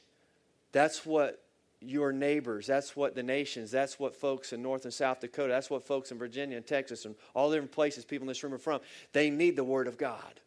That's 0.72 1.06
what 1.06 1.42
your 1.80 2.12
neighbors, 2.12 2.68
that's 2.68 2.96
what 2.96 3.16
the 3.16 3.24
nations, 3.24 3.72
that's 3.72 4.00
what 4.00 4.16
folks 4.16 4.52
in 4.52 4.62
North 4.62 4.86
and 4.86 4.94
South 4.94 5.20
Dakota, 5.20 5.50
that's 5.50 5.70
what 5.70 5.86
folks 5.86 6.12
in 6.12 6.18
Virginia 6.18 6.58
and 6.58 6.66
Texas 6.66 7.06
and 7.06 7.16
all 7.34 7.50
the 7.50 7.56
different 7.56 7.72
places 7.72 8.04
people 8.04 8.24
in 8.24 8.28
this 8.28 8.44
room 8.44 8.54
are 8.54 8.58
from. 8.58 8.82
They 9.14 9.30
need 9.30 9.56
the 9.56 9.64
Word 9.64 9.88
of 9.88 9.98
God. 9.98 10.40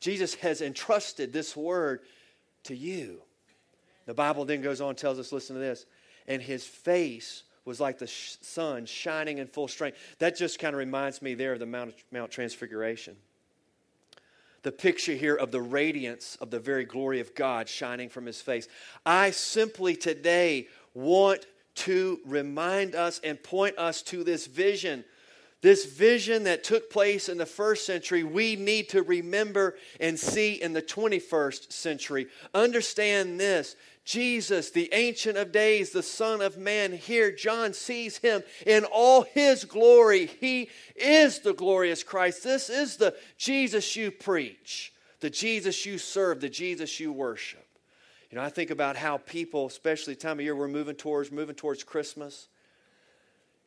Jesus 0.00 0.34
has 0.36 0.60
entrusted 0.60 1.32
this 1.32 1.56
Word 1.56 2.00
to 2.64 2.76
you. 2.76 3.22
The 4.06 4.14
Bible 4.14 4.44
then 4.44 4.60
goes 4.60 4.80
on 4.80 4.90
and 4.90 4.98
tells 4.98 5.18
us 5.18 5.32
listen 5.32 5.54
to 5.54 5.60
this. 5.60 5.86
And 6.26 6.40
his 6.40 6.64
face 6.64 7.44
was 7.64 7.80
like 7.80 7.98
the 7.98 8.06
sun 8.06 8.86
shining 8.86 9.38
in 9.38 9.46
full 9.46 9.68
strength. 9.68 9.98
That 10.18 10.36
just 10.36 10.58
kind 10.58 10.74
of 10.74 10.78
reminds 10.78 11.22
me 11.22 11.34
there 11.34 11.54
of 11.54 11.60
the 11.60 11.66
Mount, 11.66 11.94
Mount 12.12 12.30
Transfiguration. 12.30 13.16
The 14.62 14.72
picture 14.72 15.14
here 15.14 15.34
of 15.34 15.50
the 15.50 15.60
radiance 15.60 16.36
of 16.40 16.50
the 16.50 16.58
very 16.58 16.84
glory 16.84 17.20
of 17.20 17.34
God 17.34 17.68
shining 17.68 18.08
from 18.08 18.26
his 18.26 18.40
face. 18.40 18.68
I 19.04 19.30
simply 19.30 19.94
today 19.94 20.68
want 20.94 21.46
to 21.74 22.20
remind 22.24 22.94
us 22.94 23.20
and 23.24 23.42
point 23.42 23.76
us 23.78 24.00
to 24.02 24.24
this 24.24 24.46
vision. 24.46 25.04
This 25.64 25.86
vision 25.86 26.44
that 26.44 26.62
took 26.62 26.90
place 26.90 27.30
in 27.30 27.38
the 27.38 27.46
first 27.46 27.86
century, 27.86 28.22
we 28.22 28.54
need 28.54 28.90
to 28.90 29.02
remember 29.02 29.76
and 29.98 30.18
see 30.18 30.60
in 30.60 30.74
the 30.74 30.82
21st 30.82 31.72
century. 31.72 32.26
Understand 32.52 33.40
this 33.40 33.74
Jesus, 34.04 34.70
the 34.70 34.92
Ancient 34.92 35.38
of 35.38 35.52
Days, 35.52 35.90
the 35.90 36.02
Son 36.02 36.42
of 36.42 36.58
Man, 36.58 36.92
here 36.92 37.32
John 37.32 37.72
sees 37.72 38.18
him 38.18 38.42
in 38.66 38.84
all 38.84 39.22
his 39.22 39.64
glory. 39.64 40.26
He 40.26 40.68
is 40.96 41.38
the 41.38 41.54
glorious 41.54 42.02
Christ. 42.02 42.44
This 42.44 42.68
is 42.68 42.98
the 42.98 43.16
Jesus 43.38 43.96
you 43.96 44.10
preach, 44.10 44.92
the 45.20 45.30
Jesus 45.30 45.86
you 45.86 45.96
serve, 45.96 46.42
the 46.42 46.50
Jesus 46.50 47.00
you 47.00 47.10
worship. 47.10 47.66
You 48.30 48.36
know, 48.36 48.44
I 48.44 48.50
think 48.50 48.68
about 48.68 48.96
how 48.96 49.16
people, 49.16 49.64
especially 49.64 50.12
the 50.12 50.20
time 50.20 50.40
of 50.40 50.44
year 50.44 50.54
we're 50.54 50.68
moving 50.68 50.96
towards, 50.96 51.32
moving 51.32 51.54
towards 51.54 51.84
Christmas. 51.84 52.48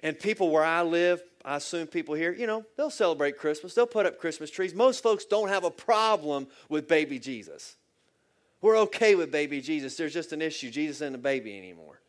And 0.03 0.19
people 0.19 0.51
where 0.51 0.63
I 0.63 0.83
live, 0.83 1.23
I 1.47 1.55
assume 1.55 1.87
people 1.87 2.13
here, 2.13 2.33
you 2.33 2.45
know, 2.45 2.65
they'll 2.75 2.89
celebrate 2.89 3.37
Christmas. 3.37 3.73
They'll 3.73 3.87
put 3.87 4.05
up 4.05 4.19
Christmas 4.19 4.51
trees. 4.51 4.75
Most 4.75 5.01
folks 5.01 5.23
don't 5.23 5.47
have 5.47 5.63
a 5.63 5.71
problem 5.71 6.45
with 6.67 6.89
baby 6.89 7.19
Jesus. 7.19 7.77
We're 8.59 8.77
okay 8.79 9.15
with 9.15 9.31
baby 9.31 9.61
Jesus. 9.61 9.95
There's 9.95 10.13
just 10.13 10.33
an 10.33 10.41
issue. 10.41 10.69
Jesus 10.69 10.97
isn't 10.97 11.15
a 11.15 11.17
baby 11.17 11.57
anymore. 11.57 12.01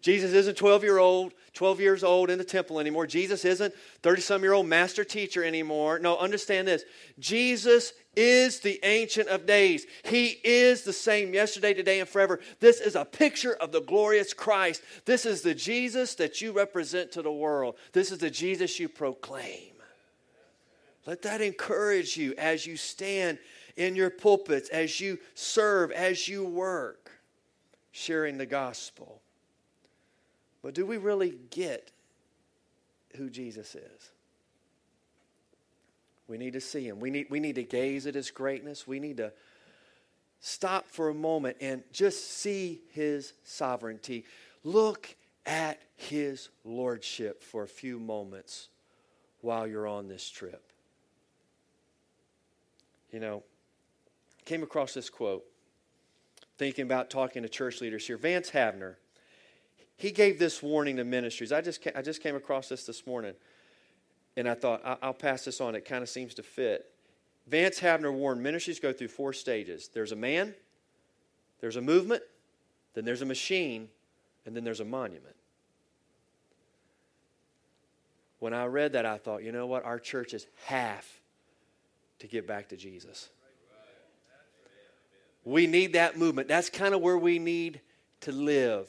Jesus 0.00 0.32
isn't 0.32 0.56
12 0.56 0.82
year 0.82 0.98
old, 0.98 1.34
12 1.52 1.80
years 1.80 2.02
old 2.02 2.30
in 2.30 2.38
the 2.38 2.44
temple 2.44 2.80
anymore. 2.80 3.06
Jesus 3.06 3.44
isn't 3.44 3.74
30 4.02 4.22
some 4.22 4.42
year 4.42 4.54
old 4.54 4.66
master 4.66 5.04
teacher 5.04 5.44
anymore. 5.44 5.98
No, 5.98 6.16
understand 6.16 6.66
this. 6.66 6.84
Jesus 7.18 7.92
is 8.16 8.60
the 8.60 8.80
ancient 8.82 9.28
of 9.28 9.46
days. 9.46 9.86
He 10.04 10.38
is 10.42 10.82
the 10.82 10.92
same 10.92 11.34
yesterday, 11.34 11.74
today, 11.74 12.00
and 12.00 12.08
forever. 12.08 12.40
This 12.60 12.80
is 12.80 12.96
a 12.96 13.04
picture 13.04 13.54
of 13.54 13.72
the 13.72 13.82
glorious 13.82 14.32
Christ. 14.32 14.82
This 15.04 15.26
is 15.26 15.42
the 15.42 15.54
Jesus 15.54 16.14
that 16.16 16.40
you 16.40 16.52
represent 16.52 17.12
to 17.12 17.22
the 17.22 17.32
world. 17.32 17.76
This 17.92 18.10
is 18.10 18.18
the 18.18 18.30
Jesus 18.30 18.80
you 18.80 18.88
proclaim. 18.88 19.74
Let 21.06 21.22
that 21.22 21.40
encourage 21.40 22.16
you 22.16 22.34
as 22.36 22.66
you 22.66 22.76
stand 22.76 23.38
in 23.76 23.96
your 23.96 24.10
pulpits, 24.10 24.68
as 24.70 25.00
you 25.00 25.18
serve, 25.34 25.90
as 25.92 26.28
you 26.28 26.44
work, 26.44 27.10
sharing 27.90 28.38
the 28.38 28.46
gospel. 28.46 29.19
But 30.62 30.74
do 30.74 30.84
we 30.84 30.96
really 30.98 31.36
get 31.50 31.90
who 33.16 33.30
Jesus 33.30 33.74
is? 33.74 34.10
We 36.28 36.38
need 36.38 36.52
to 36.52 36.60
see 36.60 36.86
him. 36.86 37.00
We 37.00 37.10
need, 37.10 37.26
we 37.30 37.40
need 37.40 37.56
to 37.56 37.64
gaze 37.64 38.06
at 38.06 38.14
his 38.14 38.30
greatness. 38.30 38.86
We 38.86 39.00
need 39.00 39.16
to 39.16 39.32
stop 40.40 40.86
for 40.86 41.08
a 41.08 41.14
moment 41.14 41.56
and 41.60 41.82
just 41.92 42.38
see 42.38 42.82
his 42.92 43.32
sovereignty. 43.42 44.24
Look 44.62 45.16
at 45.46 45.80
his 45.96 46.50
lordship 46.64 47.42
for 47.42 47.62
a 47.62 47.68
few 47.68 47.98
moments 47.98 48.68
while 49.40 49.66
you're 49.66 49.88
on 49.88 50.08
this 50.08 50.28
trip. 50.28 50.62
You 53.12 53.20
know, 53.20 53.42
came 54.44 54.62
across 54.62 54.94
this 54.94 55.10
quote 55.10 55.44
thinking 56.58 56.84
about 56.84 57.10
talking 57.10 57.42
to 57.42 57.48
church 57.48 57.80
leaders 57.80 58.06
here. 58.06 58.18
Vance 58.18 58.50
Havner, 58.50 58.96
he 60.00 60.12
gave 60.12 60.38
this 60.38 60.62
warning 60.62 60.96
to 60.96 61.04
ministries. 61.04 61.52
I 61.52 61.60
just, 61.60 61.86
I 61.94 62.00
just 62.00 62.22
came 62.22 62.34
across 62.34 62.70
this 62.70 62.86
this 62.86 63.06
morning, 63.06 63.34
and 64.34 64.48
I 64.48 64.54
thought, 64.54 64.80
I'll 65.02 65.12
pass 65.12 65.44
this 65.44 65.60
on. 65.60 65.74
It 65.74 65.84
kind 65.84 66.02
of 66.02 66.08
seems 66.08 66.32
to 66.34 66.42
fit. 66.42 66.90
Vance 67.46 67.80
Havner 67.80 68.10
warned 68.10 68.42
ministries 68.42 68.80
go 68.80 68.94
through 68.94 69.08
four 69.08 69.34
stages 69.34 69.90
there's 69.92 70.12
a 70.12 70.16
man, 70.16 70.54
there's 71.60 71.76
a 71.76 71.82
movement, 71.82 72.22
then 72.94 73.04
there's 73.04 73.20
a 73.20 73.26
machine, 73.26 73.88
and 74.46 74.56
then 74.56 74.64
there's 74.64 74.80
a 74.80 74.86
monument. 74.86 75.36
When 78.38 78.54
I 78.54 78.64
read 78.64 78.94
that, 78.94 79.04
I 79.04 79.18
thought, 79.18 79.42
you 79.42 79.52
know 79.52 79.66
what? 79.66 79.84
Our 79.84 79.98
churches 79.98 80.46
have 80.64 81.06
to 82.20 82.26
get 82.26 82.46
back 82.46 82.70
to 82.70 82.76
Jesus. 82.76 83.28
We 85.44 85.66
need 85.66 85.92
that 85.92 86.16
movement. 86.16 86.48
That's 86.48 86.70
kind 86.70 86.94
of 86.94 87.02
where 87.02 87.18
we 87.18 87.38
need 87.38 87.82
to 88.22 88.32
live, 88.32 88.88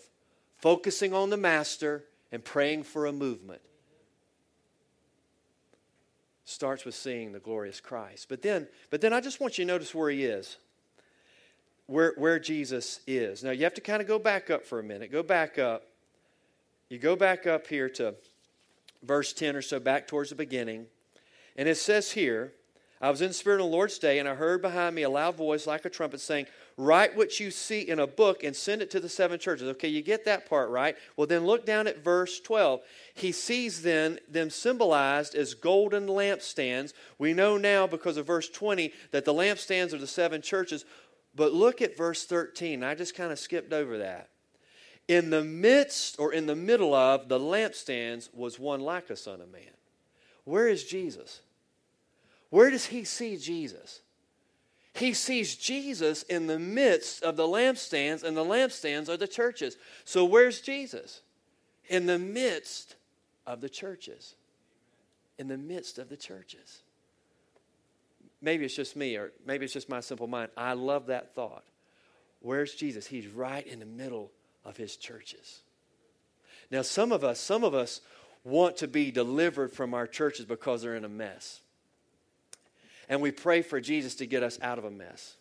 focusing 0.61 1.13
on 1.13 1.29
the 1.29 1.37
Master 1.37 2.05
and 2.31 2.43
praying 2.43 2.83
for 2.83 3.05
a 3.05 3.11
movement. 3.11 3.61
Starts 6.45 6.85
with 6.85 6.95
seeing 6.95 7.31
the 7.31 7.39
glorious 7.39 7.79
Christ. 7.79 8.27
But 8.29 8.41
then, 8.41 8.67
but 8.89 9.01
then 9.01 9.13
I 9.13 9.21
just 9.21 9.39
want 9.39 9.57
you 9.57 9.65
to 9.65 9.71
notice 9.71 9.93
where 9.93 10.09
he 10.09 10.23
is. 10.23 10.57
Where, 11.87 12.13
where 12.17 12.39
Jesus 12.39 13.01
is. 13.07 13.43
Now 13.43 13.51
you 13.51 13.63
have 13.63 13.73
to 13.73 13.81
kind 13.81 14.01
of 14.01 14.07
go 14.07 14.19
back 14.19 14.49
up 14.49 14.65
for 14.65 14.79
a 14.79 14.83
minute. 14.83 15.11
Go 15.11 15.23
back 15.23 15.59
up. 15.59 15.83
You 16.89 16.99
go 16.99 17.15
back 17.15 17.47
up 17.47 17.67
here 17.67 17.89
to 17.89 18.15
verse 19.03 19.33
10 19.33 19.55
or 19.55 19.61
so, 19.61 19.79
back 19.79 20.07
towards 20.07 20.29
the 20.29 20.35
beginning. 20.35 20.85
And 21.55 21.67
it 21.67 21.75
says 21.75 22.11
here, 22.11 22.53
I 23.01 23.09
was 23.09 23.21
in 23.21 23.33
Spirit 23.33 23.61
on 23.61 23.69
the 23.69 23.75
Lord's 23.75 23.97
day, 23.97 24.19
and 24.19 24.29
I 24.29 24.35
heard 24.35 24.61
behind 24.61 24.95
me 24.95 25.01
a 25.01 25.09
loud 25.09 25.35
voice 25.35 25.65
like 25.65 25.85
a 25.85 25.89
trumpet 25.89 26.21
saying, 26.21 26.45
Write 26.77 27.15
what 27.17 27.39
you 27.39 27.49
see 27.49 27.81
in 27.81 27.99
a 27.99 28.05
book 28.05 28.43
and 28.43 28.55
send 28.55 28.81
it 28.81 28.91
to 28.91 28.99
the 28.99 29.09
seven 29.09 29.39
churches. 29.39 29.67
Okay, 29.69 29.87
you 29.87 30.03
get 30.03 30.25
that 30.25 30.47
part 30.47 30.69
right. 30.69 30.95
Well, 31.17 31.27
then 31.27 31.45
look 31.45 31.65
down 31.65 31.87
at 31.87 32.03
verse 32.03 32.39
12. 32.39 32.81
He 33.15 33.31
sees 33.31 33.81
then 33.81 34.19
them 34.29 34.49
symbolized 34.51 35.33
as 35.33 35.55
golden 35.55 36.07
lampstands. 36.07 36.93
We 37.17 37.33
know 37.33 37.57
now 37.57 37.87
because 37.87 38.17
of 38.17 38.27
verse 38.27 38.49
20 38.49 38.93
that 39.11 39.25
the 39.25 39.33
lampstands 39.33 39.93
are 39.93 39.97
the 39.97 40.07
seven 40.07 40.41
churches. 40.41 40.85
But 41.35 41.53
look 41.53 41.81
at 41.81 41.97
verse 41.97 42.25
13. 42.25 42.83
I 42.83 42.95
just 42.95 43.15
kind 43.15 43.31
of 43.31 43.39
skipped 43.39 43.73
over 43.73 43.97
that. 43.97 44.29
In 45.07 45.29
the 45.29 45.43
midst 45.43 46.19
or 46.19 46.33
in 46.33 46.45
the 46.45 46.55
middle 46.55 46.93
of 46.93 47.29
the 47.29 47.39
lampstands 47.39 48.33
was 48.33 48.59
one 48.59 48.79
like 48.79 49.09
a 49.09 49.15
son 49.15 49.41
of 49.41 49.51
man. 49.51 49.73
Where 50.45 50.67
is 50.67 50.83
Jesus? 50.83 51.41
Where 52.51 52.69
does 52.69 52.85
he 52.85 53.05
see 53.05 53.37
Jesus? 53.37 54.01
He 54.93 55.13
sees 55.13 55.55
Jesus 55.55 56.23
in 56.23 56.47
the 56.47 56.59
midst 56.59 57.23
of 57.23 57.37
the 57.37 57.47
lampstands, 57.47 58.23
and 58.23 58.35
the 58.35 58.43
lampstands 58.43 59.09
are 59.09 59.17
the 59.17 59.27
churches. 59.27 59.77
So, 60.03 60.25
where's 60.25 60.59
Jesus? 60.61 61.21
In 61.87 62.05
the 62.05 62.19
midst 62.19 62.95
of 63.47 63.61
the 63.61 63.69
churches. 63.69 64.35
In 65.39 65.47
the 65.47 65.57
midst 65.57 65.97
of 65.97 66.09
the 66.09 66.17
churches. 66.17 66.81
Maybe 68.41 68.65
it's 68.65 68.75
just 68.75 68.97
me, 68.97 69.15
or 69.15 69.31
maybe 69.45 69.63
it's 69.63 69.73
just 69.73 69.87
my 69.87 70.01
simple 70.01 70.27
mind. 70.27 70.51
I 70.57 70.73
love 70.73 71.05
that 71.05 71.33
thought. 71.33 71.63
Where's 72.41 72.73
Jesus? 72.73 73.07
He's 73.07 73.27
right 73.27 73.65
in 73.65 73.79
the 73.79 73.85
middle 73.85 74.29
of 74.65 74.75
his 74.75 74.97
churches. 74.97 75.61
Now, 76.69 76.81
some 76.81 77.13
of 77.13 77.23
us, 77.23 77.39
some 77.39 77.63
of 77.63 77.73
us 77.73 78.01
want 78.43 78.75
to 78.77 78.89
be 78.89 79.09
delivered 79.09 79.71
from 79.71 79.93
our 79.93 80.07
churches 80.07 80.45
because 80.45 80.81
they're 80.81 80.95
in 80.95 81.05
a 81.05 81.09
mess 81.09 81.61
and 83.11 83.21
we 83.21 83.29
pray 83.29 83.61
for 83.61 83.81
Jesus 83.81 84.15
to 84.15 84.25
get 84.25 84.41
us 84.41 84.57
out 84.61 84.79
of 84.79 84.85
a 84.85 84.89
mess. 84.89 85.35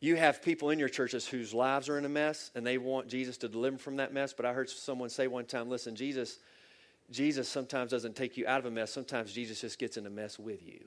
You 0.00 0.16
have 0.16 0.42
people 0.42 0.68
in 0.70 0.78
your 0.78 0.90
churches 0.90 1.26
whose 1.26 1.54
lives 1.54 1.88
are 1.88 1.96
in 1.96 2.04
a 2.04 2.10
mess 2.10 2.50
and 2.54 2.66
they 2.66 2.76
want 2.76 3.08
Jesus 3.08 3.38
to 3.38 3.48
deliver 3.48 3.78
from 3.78 3.96
that 3.96 4.12
mess, 4.12 4.34
but 4.34 4.44
I 4.44 4.52
heard 4.52 4.68
someone 4.68 5.08
say 5.08 5.26
one 5.26 5.46
time, 5.46 5.70
listen, 5.70 5.96
Jesus 5.96 6.38
Jesus 7.10 7.48
sometimes 7.48 7.90
doesn't 7.90 8.16
take 8.16 8.36
you 8.36 8.46
out 8.46 8.58
of 8.58 8.66
a 8.66 8.70
mess. 8.70 8.92
Sometimes 8.92 9.32
Jesus 9.32 9.60
just 9.60 9.78
gets 9.78 9.96
in 9.96 10.06
a 10.06 10.10
mess 10.10 10.38
with 10.38 10.66
you. 10.66 10.80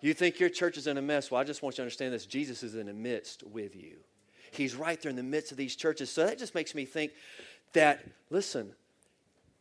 You 0.00 0.14
think 0.14 0.40
your 0.40 0.48
church 0.48 0.76
is 0.76 0.86
in 0.86 0.98
a 0.98 1.02
mess? 1.02 1.30
Well, 1.30 1.40
I 1.40 1.44
just 1.44 1.62
want 1.62 1.74
you 1.74 1.76
to 1.76 1.82
understand 1.82 2.14
this. 2.14 2.26
Jesus 2.26 2.62
is 2.62 2.74
in 2.74 2.86
the 2.86 2.94
midst 2.94 3.42
with 3.42 3.74
you. 3.76 3.96
He's 4.52 4.74
right 4.74 5.00
there 5.00 5.10
in 5.10 5.16
the 5.16 5.22
midst 5.22 5.52
of 5.52 5.58
these 5.58 5.76
churches. 5.76 6.10
So 6.10 6.24
that 6.24 6.38
just 6.38 6.54
makes 6.54 6.74
me 6.74 6.84
think 6.84 7.12
that, 7.72 8.04
listen, 8.30 8.72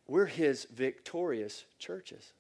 we're 0.08 0.26
his 0.26 0.66
victorious 0.66 1.66
churches. 1.78 2.34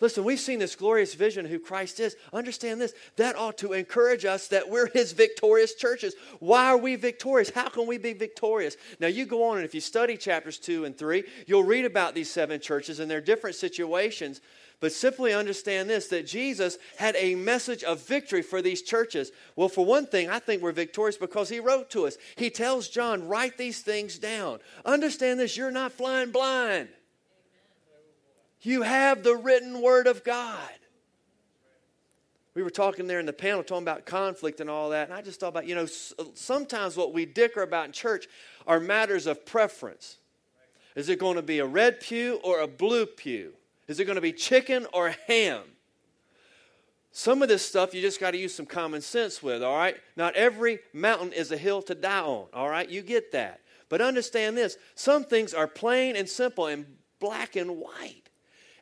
Listen, 0.00 0.24
we've 0.24 0.40
seen 0.40 0.58
this 0.58 0.76
glorious 0.76 1.14
vision 1.14 1.44
of 1.44 1.50
who 1.50 1.58
Christ 1.58 2.00
is. 2.00 2.16
Understand 2.32 2.80
this. 2.80 2.94
That 3.16 3.36
ought 3.36 3.58
to 3.58 3.74
encourage 3.74 4.24
us 4.24 4.48
that 4.48 4.70
we're 4.70 4.88
his 4.88 5.12
victorious 5.12 5.74
churches. 5.74 6.14
Why 6.38 6.66
are 6.68 6.78
we 6.78 6.96
victorious? 6.96 7.50
How 7.50 7.68
can 7.68 7.86
we 7.86 7.98
be 7.98 8.14
victorious? 8.14 8.76
Now, 8.98 9.08
you 9.08 9.26
go 9.26 9.44
on, 9.44 9.58
and 9.58 9.64
if 9.64 9.74
you 9.74 9.80
study 9.80 10.16
chapters 10.16 10.58
2 10.58 10.86
and 10.86 10.96
3, 10.96 11.24
you'll 11.46 11.64
read 11.64 11.84
about 11.84 12.14
these 12.14 12.30
seven 12.30 12.60
churches 12.60 12.98
and 12.98 13.10
their 13.10 13.20
different 13.20 13.56
situations. 13.56 14.40
But 14.80 14.92
simply 14.92 15.34
understand 15.34 15.90
this 15.90 16.08
that 16.08 16.26
Jesus 16.26 16.78
had 16.96 17.14
a 17.16 17.34
message 17.34 17.84
of 17.84 18.00
victory 18.00 18.40
for 18.40 18.62
these 18.62 18.80
churches. 18.80 19.30
Well, 19.54 19.68
for 19.68 19.84
one 19.84 20.06
thing, 20.06 20.30
I 20.30 20.38
think 20.38 20.62
we're 20.62 20.72
victorious 20.72 21.18
because 21.18 21.50
he 21.50 21.60
wrote 21.60 21.90
to 21.90 22.06
us. 22.06 22.16
He 22.36 22.48
tells 22.48 22.88
John, 22.88 23.28
write 23.28 23.58
these 23.58 23.82
things 23.82 24.18
down. 24.18 24.60
Understand 24.86 25.38
this, 25.38 25.58
you're 25.58 25.70
not 25.70 25.92
flying 25.92 26.30
blind. 26.30 26.88
You 28.62 28.82
have 28.82 29.22
the 29.22 29.36
written 29.36 29.80
word 29.80 30.06
of 30.06 30.22
God. 30.24 30.58
We 32.54 32.62
were 32.62 32.70
talking 32.70 33.06
there 33.06 33.20
in 33.20 33.26
the 33.26 33.32
panel, 33.32 33.62
talking 33.62 33.84
about 33.84 34.06
conflict 34.06 34.60
and 34.60 34.68
all 34.68 34.90
that, 34.90 35.08
and 35.08 35.16
I 35.16 35.22
just 35.22 35.40
thought 35.40 35.48
about, 35.48 35.66
you 35.66 35.74
know, 35.74 35.86
sometimes 36.34 36.96
what 36.96 37.12
we 37.14 37.24
dicker 37.24 37.62
about 37.62 37.86
in 37.86 37.92
church 37.92 38.26
are 38.66 38.80
matters 38.80 39.26
of 39.26 39.46
preference. 39.46 40.18
Is 40.96 41.08
it 41.08 41.20
going 41.20 41.36
to 41.36 41.42
be 41.42 41.60
a 41.60 41.66
red 41.66 42.00
pew 42.00 42.40
or 42.42 42.60
a 42.60 42.66
blue 42.66 43.06
pew? 43.06 43.52
Is 43.86 44.00
it 44.00 44.04
going 44.04 44.16
to 44.16 44.20
be 44.20 44.32
chicken 44.32 44.86
or 44.92 45.14
ham? 45.26 45.62
Some 47.12 47.42
of 47.42 47.48
this 47.48 47.64
stuff 47.64 47.94
you 47.94 48.00
just 48.00 48.20
got 48.20 48.32
to 48.32 48.38
use 48.38 48.54
some 48.54 48.66
common 48.66 49.00
sense 49.00 49.42
with, 49.42 49.62
all 49.62 49.76
right? 49.76 49.96
Not 50.16 50.34
every 50.34 50.80
mountain 50.92 51.32
is 51.32 51.50
a 51.52 51.56
hill 51.56 51.82
to 51.82 51.94
die 51.94 52.20
on, 52.20 52.46
all 52.52 52.68
right? 52.68 52.88
You 52.88 53.02
get 53.02 53.32
that. 53.32 53.60
But 53.88 54.00
understand 54.00 54.56
this 54.56 54.76
some 54.94 55.24
things 55.24 55.54
are 55.54 55.66
plain 55.66 56.16
and 56.16 56.28
simple 56.28 56.66
and 56.66 56.86
black 57.18 57.56
and 57.56 57.78
white. 57.78 58.29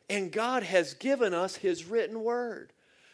And 0.09 0.31
God 0.31 0.63
has 0.63 0.93
given 0.95 1.33
us 1.33 1.55
His 1.55 1.85
written 1.85 2.23
word. 2.23 2.73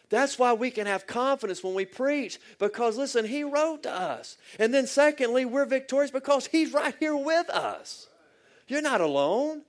That's 0.10 0.38
why 0.38 0.54
we 0.54 0.70
can 0.72 0.86
have 0.86 1.08
confidence 1.08 1.64
when 1.64 1.74
we 1.74 1.86
preach 1.86 2.40
because, 2.60 2.98
listen, 2.98 3.26
He 3.26 3.44
wrote 3.44 3.84
to 3.84 3.92
us. 3.92 4.38
And 4.60 4.74
then, 4.74 4.88
secondly, 4.88 5.46
we're 5.46 5.66
victorious 5.66 6.12
because 6.12 6.48
He's 6.48 6.74
right 6.74 6.96
here 7.00 7.16
with 7.16 7.50
us. 7.50 8.08
You're 8.68 8.82
not 8.82 9.02
alone. 9.02 9.64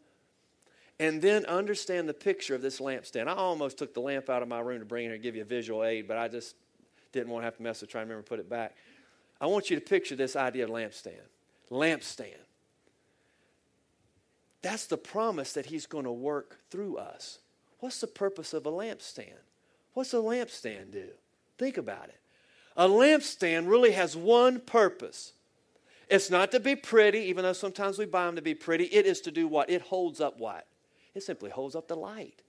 And 0.99 1.21
then 1.21 1.45
understand 1.45 2.09
the 2.09 2.15
picture 2.15 2.55
of 2.55 2.63
this 2.63 2.81
lampstand. 2.81 3.29
I 3.29 3.35
almost 3.35 3.77
took 3.77 3.93
the 3.93 4.01
lamp 4.01 4.31
out 4.31 4.43
of 4.43 4.49
my 4.49 4.61
room 4.61 4.79
to 4.79 4.87
bring 4.87 5.05
it 5.05 5.09
here 5.09 5.15
and 5.15 5.23
give 5.23 5.37
you 5.37 5.43
a 5.43 5.47
visual 5.47 5.85
aid, 5.85 6.09
but 6.09 6.17
I 6.17 6.29
just 6.29 6.57
didn't 7.13 7.29
want 7.29 7.43
to 7.43 7.45
have 7.47 7.57
to 7.59 7.63
mess 7.63 7.83
with 7.83 7.91
trying 7.91 8.07
to 8.07 8.09
remember 8.09 8.23
to 8.23 8.29
put 8.29 8.41
it 8.41 8.49
back. 8.49 8.75
I 9.39 9.47
want 9.47 9.69
you 9.69 9.77
to 9.77 9.83
picture 9.85 10.17
this 10.17 10.37
idea 10.37 10.65
of 10.65 10.71
lampstand. 10.71 11.21
Lampstand. 11.71 12.46
That's 14.63 14.87
the 14.87 14.97
promise 14.97 15.53
that 15.53 15.67
He's 15.67 15.87
going 15.87 16.05
to 16.05 16.13
work 16.13 16.59
through 16.71 16.97
us. 16.97 17.39
What's 17.81 18.01
the 18.01 18.07
purpose 18.07 18.53
of 18.53 18.67
a 18.67 18.71
lampstand? 18.71 19.39
What's 19.95 20.15
a 20.15 20.19
lampstand 20.19 20.93
do? 20.93 21.09
Think 21.59 21.77
about 21.77 22.09
it. 22.09 22.21
A 22.77 22.89
lampstand 22.89 23.69
really 23.69 23.93
has 23.93 24.17
one 24.17 24.61
purpose. 24.61 25.33
It's 26.09 26.31
not 26.31 26.53
to 26.53 26.61
be 26.61 26.77
pretty, 26.77 27.21
even 27.21 27.43
though 27.43 27.53
sometimes 27.53 27.99
we 27.99 28.07
buy 28.07 28.27
them 28.27 28.37
to 28.37 28.43
be 28.43 28.55
pretty. 28.55 28.85
It 28.85 29.07
is 29.07 29.21
to 29.23 29.31
do 29.31 29.49
what? 29.49 29.71
It 29.71 29.83
holds 29.83 30.21
up 30.21 30.39
what? 30.39 30.67
It 31.15 31.23
simply 31.23 31.51
holds 31.51 31.75
up 31.75 31.89
the 31.89 31.97
light. 31.97 32.43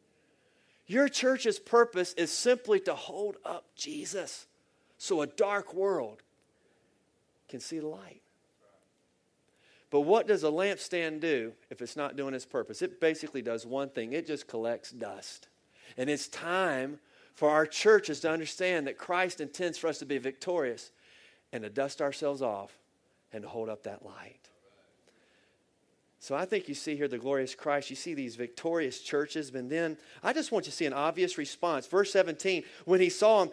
Your 0.86 1.10
church's 1.10 1.60
purpose 1.60 2.14
is 2.14 2.32
simply 2.32 2.80
to 2.82 2.94
hold 2.94 3.38
up 3.46 3.66
Jesus 3.76 4.46
so 4.98 5.22
a 5.22 5.28
dark 5.28 5.74
world 5.74 6.22
can 7.50 7.60
see 7.60 7.80
the 7.80 7.88
light. 7.88 8.22
But 9.90 10.02
what 10.02 10.28
does 10.28 10.44
a 10.44 10.48
lampstand 10.48 11.22
do 11.22 11.54
if 11.70 11.82
it's 11.82 11.96
not 11.96 12.18
doing 12.18 12.34
its 12.34 12.46
purpose? 12.46 12.82
It 12.82 13.00
basically 13.00 13.42
does 13.42 13.66
one 13.66 13.90
thing 13.90 14.14
it 14.14 14.28
just 14.28 14.48
collects 14.48 14.92
dust. 14.92 15.48
And 15.98 16.10
it's 16.10 16.28
time 16.28 17.00
for 17.34 17.50
our 17.50 17.66
churches 17.66 18.20
to 18.22 18.32
understand 18.32 18.88
that 18.88 18.98
Christ 18.98 19.40
intends 19.40 19.78
for 19.78 19.88
us 19.88 20.00
to 20.00 20.06
be 20.06 20.18
victorious 20.18 20.92
and 21.54 21.64
to 21.64 21.70
dust 21.70 22.02
ourselves 22.02 22.42
off 22.42 22.78
and 23.32 23.46
hold 23.46 23.70
up 23.70 23.84
that 23.84 24.04
light. 24.06 24.50
So 26.20 26.36
I 26.36 26.46
think 26.46 26.68
you 26.68 26.74
see 26.74 26.98
here 26.98 27.08
the 27.08 27.18
glorious 27.18 27.56
Christ. 27.56 27.90
You 27.90 27.96
see 27.96 28.14
these 28.14 28.36
victorious 28.36 29.00
churches. 29.00 29.54
And 29.54 29.70
then 29.70 29.98
I 30.22 30.34
just 30.34 30.52
want 30.52 30.66
you 30.66 30.72
to 30.72 30.76
see 30.76 30.86
an 30.86 30.94
obvious 30.94 31.38
response. 31.38 31.88
Verse 31.88 32.12
17, 32.12 32.64
when 32.84 33.00
he 33.00 33.10
saw 33.10 33.44
him, 33.44 33.52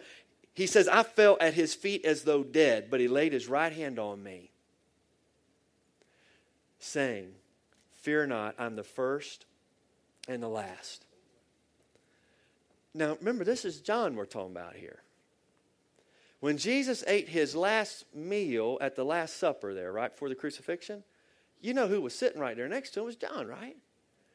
he 0.53 0.67
says, 0.67 0.89
I 0.89 1.03
fell 1.03 1.37
at 1.39 1.53
his 1.53 1.73
feet 1.73 2.03
as 2.03 2.23
though 2.23 2.43
dead, 2.43 2.87
but 2.89 2.99
he 2.99 3.07
laid 3.07 3.31
his 3.31 3.47
right 3.47 3.71
hand 3.71 3.99
on 3.99 4.21
me 4.21 4.51
saying, 6.85 7.33
Fear 7.95 8.27
not, 8.27 8.55
I'm 8.59 8.75
the 8.75 8.83
first 8.83 9.45
and 10.27 10.41
the 10.41 10.47
last. 10.47 11.05
Now, 12.93 13.17
remember, 13.19 13.43
this 13.43 13.65
is 13.65 13.81
John 13.81 14.15
we're 14.15 14.25
talking 14.25 14.51
about 14.51 14.75
here. 14.75 15.01
When 16.39 16.57
Jesus 16.57 17.03
ate 17.07 17.27
his 17.27 17.55
last 17.55 18.05
meal 18.13 18.77
at 18.79 18.95
the 18.95 19.03
Last 19.03 19.37
Supper 19.37 19.73
there, 19.73 19.91
right 19.91 20.11
before 20.11 20.29
the 20.29 20.35
crucifixion, 20.35 21.03
you 21.61 21.73
know 21.73 21.87
who 21.87 22.01
was 22.01 22.13
sitting 22.13 22.39
right 22.39 22.55
there 22.55 22.67
next 22.67 22.91
to 22.91 22.99
him 22.99 23.07
was 23.07 23.15
John, 23.15 23.47
right? 23.47 23.75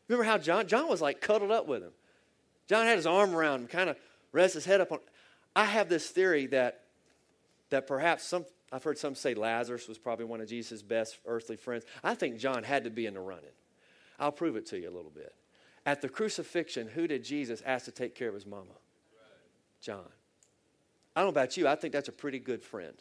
Remember 0.08 0.24
how 0.24 0.36
John 0.38 0.66
John 0.66 0.88
was 0.88 1.00
like 1.00 1.20
cuddled 1.20 1.52
up 1.52 1.68
with 1.68 1.82
him. 1.82 1.92
John 2.66 2.86
had 2.86 2.96
his 2.96 3.06
arm 3.06 3.34
around 3.34 3.60
him, 3.60 3.66
kind 3.68 3.88
of 3.88 3.96
rest 4.32 4.54
his 4.54 4.64
head 4.64 4.80
up 4.80 4.90
on. 4.90 4.98
I 5.54 5.64
have 5.64 5.88
this 5.88 6.08
theory 6.10 6.46
that 6.46 6.82
that 7.70 7.86
perhaps 7.86 8.24
some 8.24 8.44
I've 8.72 8.84
heard 8.84 8.98
some 8.98 9.14
say 9.14 9.34
Lazarus 9.34 9.88
was 9.88 9.98
probably 9.98 10.26
one 10.26 10.40
of 10.40 10.48
Jesus' 10.48 10.82
best 10.82 11.18
earthly 11.26 11.56
friends. 11.56 11.84
I 12.04 12.14
think 12.14 12.38
John 12.38 12.62
had 12.62 12.84
to 12.84 12.90
be 12.90 13.06
in 13.06 13.14
the 13.14 13.20
running. 13.20 13.50
I'll 14.18 14.32
prove 14.32 14.56
it 14.56 14.66
to 14.66 14.78
you 14.78 14.88
a 14.88 14.94
little 14.94 15.10
bit. 15.10 15.34
At 15.86 16.02
the 16.02 16.08
crucifixion, 16.08 16.88
who 16.88 17.06
did 17.06 17.24
Jesus 17.24 17.62
ask 17.64 17.86
to 17.86 17.90
take 17.90 18.14
care 18.14 18.28
of 18.28 18.34
his 18.34 18.46
mama? 18.46 18.74
John. 19.80 20.04
I 21.16 21.20
don't 21.20 21.26
know 21.26 21.40
about 21.40 21.56
you, 21.56 21.66
I 21.66 21.74
think 21.74 21.92
that's 21.92 22.08
a 22.08 22.12
pretty 22.12 22.38
good 22.38 22.62
friend. 22.62 22.94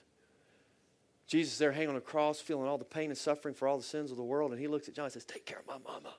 Jesus 1.27 1.60
there 1.60 1.71
hanging 1.71 1.89
on 1.89 1.95
a 1.95 2.01
cross, 2.01 2.39
feeling 2.39 2.67
all 2.67 2.79
the 2.79 2.86
pain 2.86 3.12
and 3.12 3.17
suffering 3.17 3.53
for 3.53 3.67
all 3.67 3.77
the 3.77 3.84
sins 3.84 4.10
of 4.10 4.17
the 4.17 4.23
world, 4.23 4.51
and 4.51 4.60
he 4.60 4.67
looks 4.67 4.88
at 4.88 4.95
John 4.95 5.05
and 5.05 5.13
says, 5.13 5.25
Take 5.25 5.45
care 5.45 5.60
of 5.60 5.67
my 5.67 5.77
mama. 5.77 6.15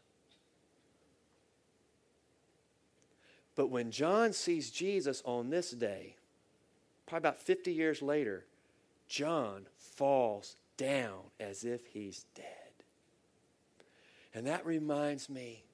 But 3.57 3.69
when 3.71 3.91
John 3.91 4.33
sees 4.33 4.71
Jesus 4.71 5.21
on 5.25 5.51
this 5.51 5.73
day, 5.73 6.15
probably 7.07 7.29
about 7.29 7.39
50 7.41 7.73
years 7.73 8.01
later, 8.01 8.47
John 9.11 9.67
falls 9.77 10.57
down 10.77 11.19
as 11.41 11.65
if 11.65 11.85
he's 11.89 12.25
dead. 12.37 12.47
And 14.33 14.47
that 14.47 14.65
reminds 14.65 15.29
me 15.29 15.65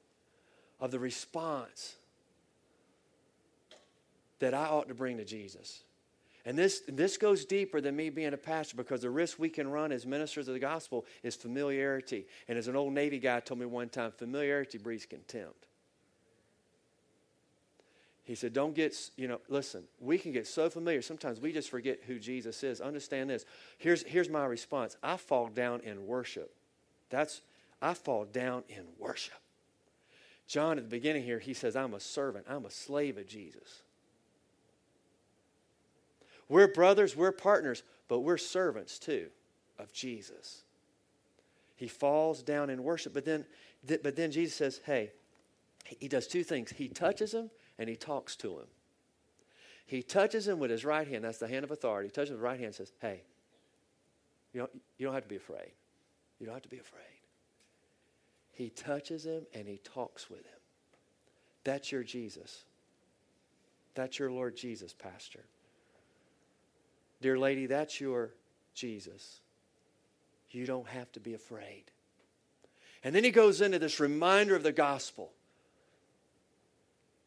of 0.81 0.91
the 0.91 0.99
response 0.99 1.97
that 4.39 4.55
I 4.55 4.65
ought 4.65 4.89
to 4.89 4.95
bring 4.95 5.19
to 5.19 5.25
Jesus. 5.25 5.83
And 6.47 6.57
this, 6.57 6.83
this 6.89 7.19
goes 7.19 7.45
deeper 7.45 7.81
than 7.83 7.95
me 7.95 8.09
being 8.09 8.33
a 8.33 8.39
pastor 8.39 8.77
because 8.77 9.03
the 9.03 9.11
risk 9.11 9.39
we 9.39 9.51
can 9.51 9.69
run 9.69 9.93
as 9.93 10.07
ministers 10.07 10.49
of 10.49 10.55
the 10.55 10.61
gospel 10.61 11.05
is 11.23 11.37
familiarity. 11.37 12.27
And 12.49 12.57
as 12.57 12.69
an 12.69 12.77
old 12.77 12.95
Navy 12.95 13.19
guy 13.19 13.41
told 13.41 13.61
me 13.61 13.67
one 13.67 13.91
time, 13.91 14.13
familiarity 14.13 14.79
breeds 14.79 15.05
contempt. 15.05 15.67
He 18.27 18.35
said, 18.35 18.53
Don't 18.53 18.75
get, 18.75 18.95
you 19.17 19.29
know, 19.29 19.41
listen, 19.49 19.85
we 20.01 20.19
can 20.19 20.33
get 20.33 20.49
so 20.49 20.69
familiar. 20.69 21.01
Sometimes 21.01 21.41
we 21.41 21.53
just 21.53 21.71
forget 21.71 22.01
who 22.09 22.19
Jesus 22.19 22.65
is. 22.65 22.81
Understand 22.81 23.31
this. 23.31 23.45
Here's, 23.79 24.03
here's 24.03 24.29
my 24.29 24.45
response 24.45 24.97
I 25.01 25.17
fall 25.17 25.47
down 25.47 25.81
in 25.81 26.07
worship. 26.07 26.53
That's, 27.09 27.41
I 27.81 27.95
fall 27.95 28.25
down 28.25 28.65
in 28.69 28.83
worship. 28.99 29.39
John, 30.49 30.77
at 30.77 30.85
the 30.85 30.91
beginning 30.91 31.23
here, 31.23 31.39
he 31.39 31.55
says, 31.55 31.77
I'm 31.77 31.95
a 31.95 32.01
servant, 32.01 32.47
I'm 32.49 32.67
a 32.67 32.71
slave 32.71 33.17
of 33.17 33.29
Jesus. 33.29 33.83
We're 36.49 36.69
brothers, 36.69 37.17
we're 37.17 37.33
partners, 37.33 37.85
but 38.09 38.21
we're 38.21 38.39
servants 38.39 38.99
too 38.99 39.29
of 39.79 39.93
Jesus. 39.93 40.63
He 41.77 41.87
falls 41.87 42.43
down 42.43 42.71
in 42.71 42.83
worship, 42.83 43.15
but 43.15 43.25
then, 43.25 43.45
but 43.87 44.17
then 44.17 44.33
Jesus 44.33 44.57
says, 44.57 44.81
Hey, 44.85 45.13
he 45.85 46.09
does 46.09 46.27
two 46.27 46.43
things. 46.43 46.71
He 46.71 46.89
touches 46.89 47.33
him 47.33 47.51
and 47.79 47.89
he 47.89 47.97
talks 47.97 48.37
to 48.37 48.59
him. 48.59 48.67
He 49.87 50.03
touches 50.03 50.49
him 50.49 50.59
with 50.59 50.71
his 50.71 50.85
right 50.85 51.07
hand. 51.07 51.25
That's 51.25 51.39
the 51.39 51.49
hand 51.49 51.65
of 51.65 51.71
authority. 51.71 52.09
He 52.09 52.13
touches 52.13 52.31
him 52.31 52.37
with 52.37 52.43
right 52.43 52.59
hand 52.59 52.67
and 52.67 52.75
says, 52.75 52.93
Hey, 53.01 53.23
you 54.53 54.61
don't, 54.61 54.71
you 54.99 55.07
don't 55.07 55.15
have 55.15 55.23
to 55.23 55.29
be 55.29 55.37
afraid. 55.37 55.73
You 56.41 56.47
don't 56.47 56.55
have 56.55 56.63
to 56.63 56.69
be 56.69 56.79
afraid. 56.79 57.03
He 58.53 58.71
touches 58.71 59.25
him 59.25 59.47
and 59.55 59.69
he 59.69 59.79
talks 59.79 60.29
with 60.29 60.41
him. 60.41 60.61
That's 61.63 61.93
your 61.93 62.03
Jesus. 62.03 62.65
That's 63.95 64.19
your 64.19 64.31
Lord 64.31 64.57
Jesus, 64.57 64.93
Pastor. 64.93 65.45
Dear 67.21 67.39
lady, 67.39 67.67
that's 67.67 68.01
your 68.01 68.31
Jesus. 68.75 69.41
You 70.51 70.67
don't 70.67 70.89
have 70.89 71.11
to 71.13 71.21
be 71.21 71.35
afraid. 71.35 71.85
And 73.05 73.15
then 73.15 73.25
he 73.25 73.31
goes 73.31 73.61
into 73.61 73.79
this 73.79 74.01
reminder 74.01 74.57
of 74.57 74.63
the 74.63 74.73
gospel 74.73 75.33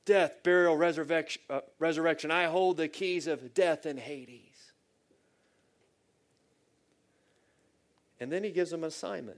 death, 0.10 0.42
burial, 0.42 0.76
resurrection, 0.76 1.40
uh, 1.52 1.60
resurrection. 1.78 2.32
I 2.32 2.46
hold 2.46 2.78
the 2.78 2.88
keys 2.88 3.28
of 3.28 3.54
death 3.54 3.86
and 3.86 4.00
Hades. 4.00 4.72
And 8.20 8.32
then 8.32 8.44
he 8.44 8.50
gives 8.50 8.72
them 8.72 8.84
an 8.84 8.88
assignment. 8.88 9.38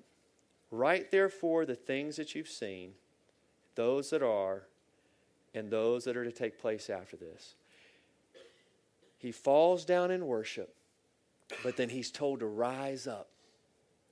Write 0.71 1.11
therefore 1.11 1.65
the 1.65 1.75
things 1.75 2.15
that 2.15 2.35
you've 2.35 2.47
seen, 2.47 2.93
those 3.75 4.11
that 4.11 4.23
are 4.23 4.63
and 5.53 5.69
those 5.69 6.05
that 6.05 6.15
are 6.15 6.23
to 6.23 6.31
take 6.31 6.57
place 6.57 6.89
after 6.89 7.17
this. 7.17 7.55
He 9.17 9.33
falls 9.33 9.83
down 9.83 10.09
in 10.09 10.25
worship, 10.25 10.73
but 11.63 11.75
then 11.75 11.89
he's 11.89 12.11
told 12.11 12.39
to 12.39 12.45
rise 12.45 13.07
up 13.07 13.27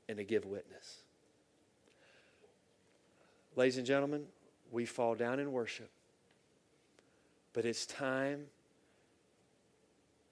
and 0.09 0.17
to 0.17 0.25
give 0.25 0.43
witness. 0.43 0.97
Ladies 3.55 3.77
and 3.77 3.87
gentlemen, 3.87 4.25
we 4.71 4.85
fall 4.85 5.15
down 5.15 5.39
in 5.39 5.53
worship, 5.53 5.89
but 7.53 7.65
it's 7.65 7.85
time 7.85 8.45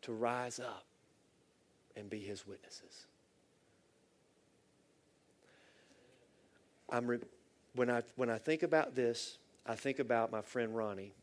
to 0.01 0.13
rise 0.13 0.59
up 0.59 0.85
and 1.95 2.09
be 2.09 2.19
his 2.19 2.47
witnesses. 2.47 3.07
I'm 6.89 7.07
re- 7.07 7.19
when, 7.75 7.89
I, 7.89 8.03
when 8.15 8.29
I 8.29 8.37
think 8.37 8.63
about 8.63 8.95
this, 8.95 9.37
I 9.65 9.75
think 9.75 9.99
about 9.99 10.31
my 10.31 10.41
friend 10.41 10.75
Ronnie. 10.75 11.13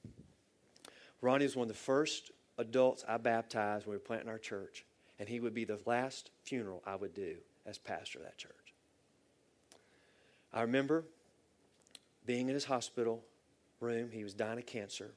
Ronnie 1.23 1.45
was 1.45 1.57
one 1.57 1.65
of 1.65 1.69
the 1.69 1.75
first 1.75 2.31
adults 2.59 3.05
I 3.09 3.17
baptized 3.17 3.87
when 3.87 3.93
we 3.93 3.97
were 3.97 4.01
planting 4.01 4.29
our 4.29 4.39
church, 4.39 4.85
and 5.19 5.29
he 5.29 5.41
would 5.41 5.55
be 5.55 5.65
the 5.65 5.79
last 5.87 6.31
funeral 6.43 6.83
I 6.87 6.97
would 6.97 7.15
do 7.15 7.37
as 7.65 7.79
pastor 7.79 8.19
of 8.19 8.25
that 8.25 8.37
church. 8.37 8.75
I 10.53 10.63
remember 10.63 11.05
being 12.27 12.49
in 12.49 12.55
his 12.55 12.65
hospital 12.65 13.25
room, 13.81 14.11
he 14.13 14.23
was 14.23 14.35
dying 14.35 14.59
of 14.59 14.67
cancer. 14.67 15.13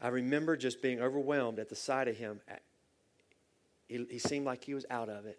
I 0.00 0.08
remember 0.08 0.56
just 0.56 0.82
being 0.82 1.00
overwhelmed 1.00 1.58
at 1.58 1.68
the 1.68 1.76
sight 1.76 2.08
of 2.08 2.16
him. 2.16 2.40
He, 3.88 4.06
he 4.10 4.18
seemed 4.18 4.44
like 4.44 4.64
he 4.64 4.74
was 4.74 4.86
out 4.90 5.08
of 5.08 5.26
it. 5.26 5.38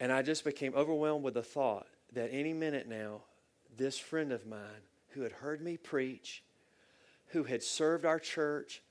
And 0.00 0.12
I 0.12 0.22
just 0.22 0.44
became 0.44 0.74
overwhelmed 0.74 1.24
with 1.24 1.34
the 1.34 1.42
thought 1.42 1.86
that 2.12 2.30
any 2.32 2.52
minute 2.52 2.88
now, 2.88 3.22
this 3.76 3.98
friend 3.98 4.32
of 4.32 4.46
mine 4.46 4.82
who 5.10 5.22
had 5.22 5.32
heard 5.32 5.60
me 5.60 5.76
preach, 5.76 6.42
who 7.28 7.44
had 7.44 7.62
served 7.62 8.04
our 8.04 8.18
church, 8.18 8.82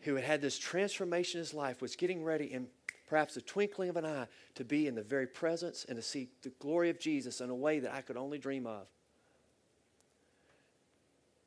who 0.00 0.16
had 0.16 0.24
had 0.24 0.40
this 0.40 0.58
transformation 0.58 1.38
in 1.38 1.42
his 1.42 1.54
life, 1.54 1.80
was 1.80 1.96
getting 1.96 2.22
ready 2.24 2.52
in 2.52 2.66
perhaps 3.08 3.34
the 3.34 3.40
twinkling 3.40 3.88
of 3.88 3.96
an 3.96 4.06
eye 4.06 4.26
to 4.54 4.64
be 4.64 4.86
in 4.86 4.94
the 4.94 5.02
very 5.02 5.26
presence 5.26 5.84
and 5.88 5.96
to 5.96 6.02
see 6.02 6.28
the 6.42 6.50
glory 6.60 6.90
of 6.90 6.98
Jesus 6.98 7.40
in 7.40 7.50
a 7.50 7.54
way 7.54 7.78
that 7.78 7.92
I 7.92 8.00
could 8.00 8.16
only 8.16 8.38
dream 8.38 8.66
of. 8.66 8.86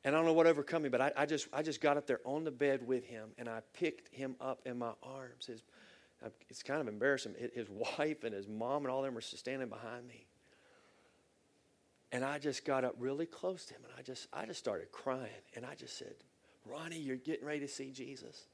And 0.05 0.15
I 0.15 0.19
don't 0.19 0.27
know 0.27 0.33
what 0.33 0.45
overcome 0.45 0.83
me, 0.83 0.89
but 0.89 1.01
I, 1.01 1.11
I, 1.17 1.25
just, 1.25 1.47
I 1.51 1.63
just 1.63 1.81
got 1.81 1.97
up 1.97 2.05
there 2.05 2.21
on 2.25 2.43
the 2.43 2.51
bed 2.51 2.85
with 2.85 3.03
him 3.05 3.29
and 3.39 3.49
I 3.49 3.61
picked 3.73 4.13
him 4.13 4.35
up 4.39 4.61
in 4.67 4.77
my 4.77 4.91
arms. 5.01 5.47
His, 5.47 5.63
it's 6.47 6.61
kind 6.61 6.79
of 6.79 6.87
embarrassing. 6.87 7.33
His 7.55 7.67
wife 7.97 8.23
and 8.23 8.31
his 8.31 8.47
mom 8.47 8.83
and 8.83 8.91
all 8.91 9.01
them 9.01 9.15
were 9.15 9.21
standing 9.21 9.67
behind 9.67 10.07
me. 10.07 10.27
And 12.11 12.23
I 12.23 12.37
just 12.37 12.65
got 12.65 12.83
up 12.83 12.93
really 12.99 13.25
close 13.25 13.65
to 13.65 13.73
him 13.73 13.81
and 13.83 13.93
I 13.97 14.03
just, 14.03 14.27
I 14.31 14.45
just 14.45 14.59
started 14.59 14.91
crying. 14.91 15.25
And 15.55 15.65
I 15.65 15.73
just 15.73 15.97
said, 15.97 16.13
Ronnie, 16.67 16.99
you're 16.99 17.15
getting 17.15 17.45
ready 17.45 17.61
to 17.61 17.67
see 17.67 17.89
Jesus. 17.89 18.45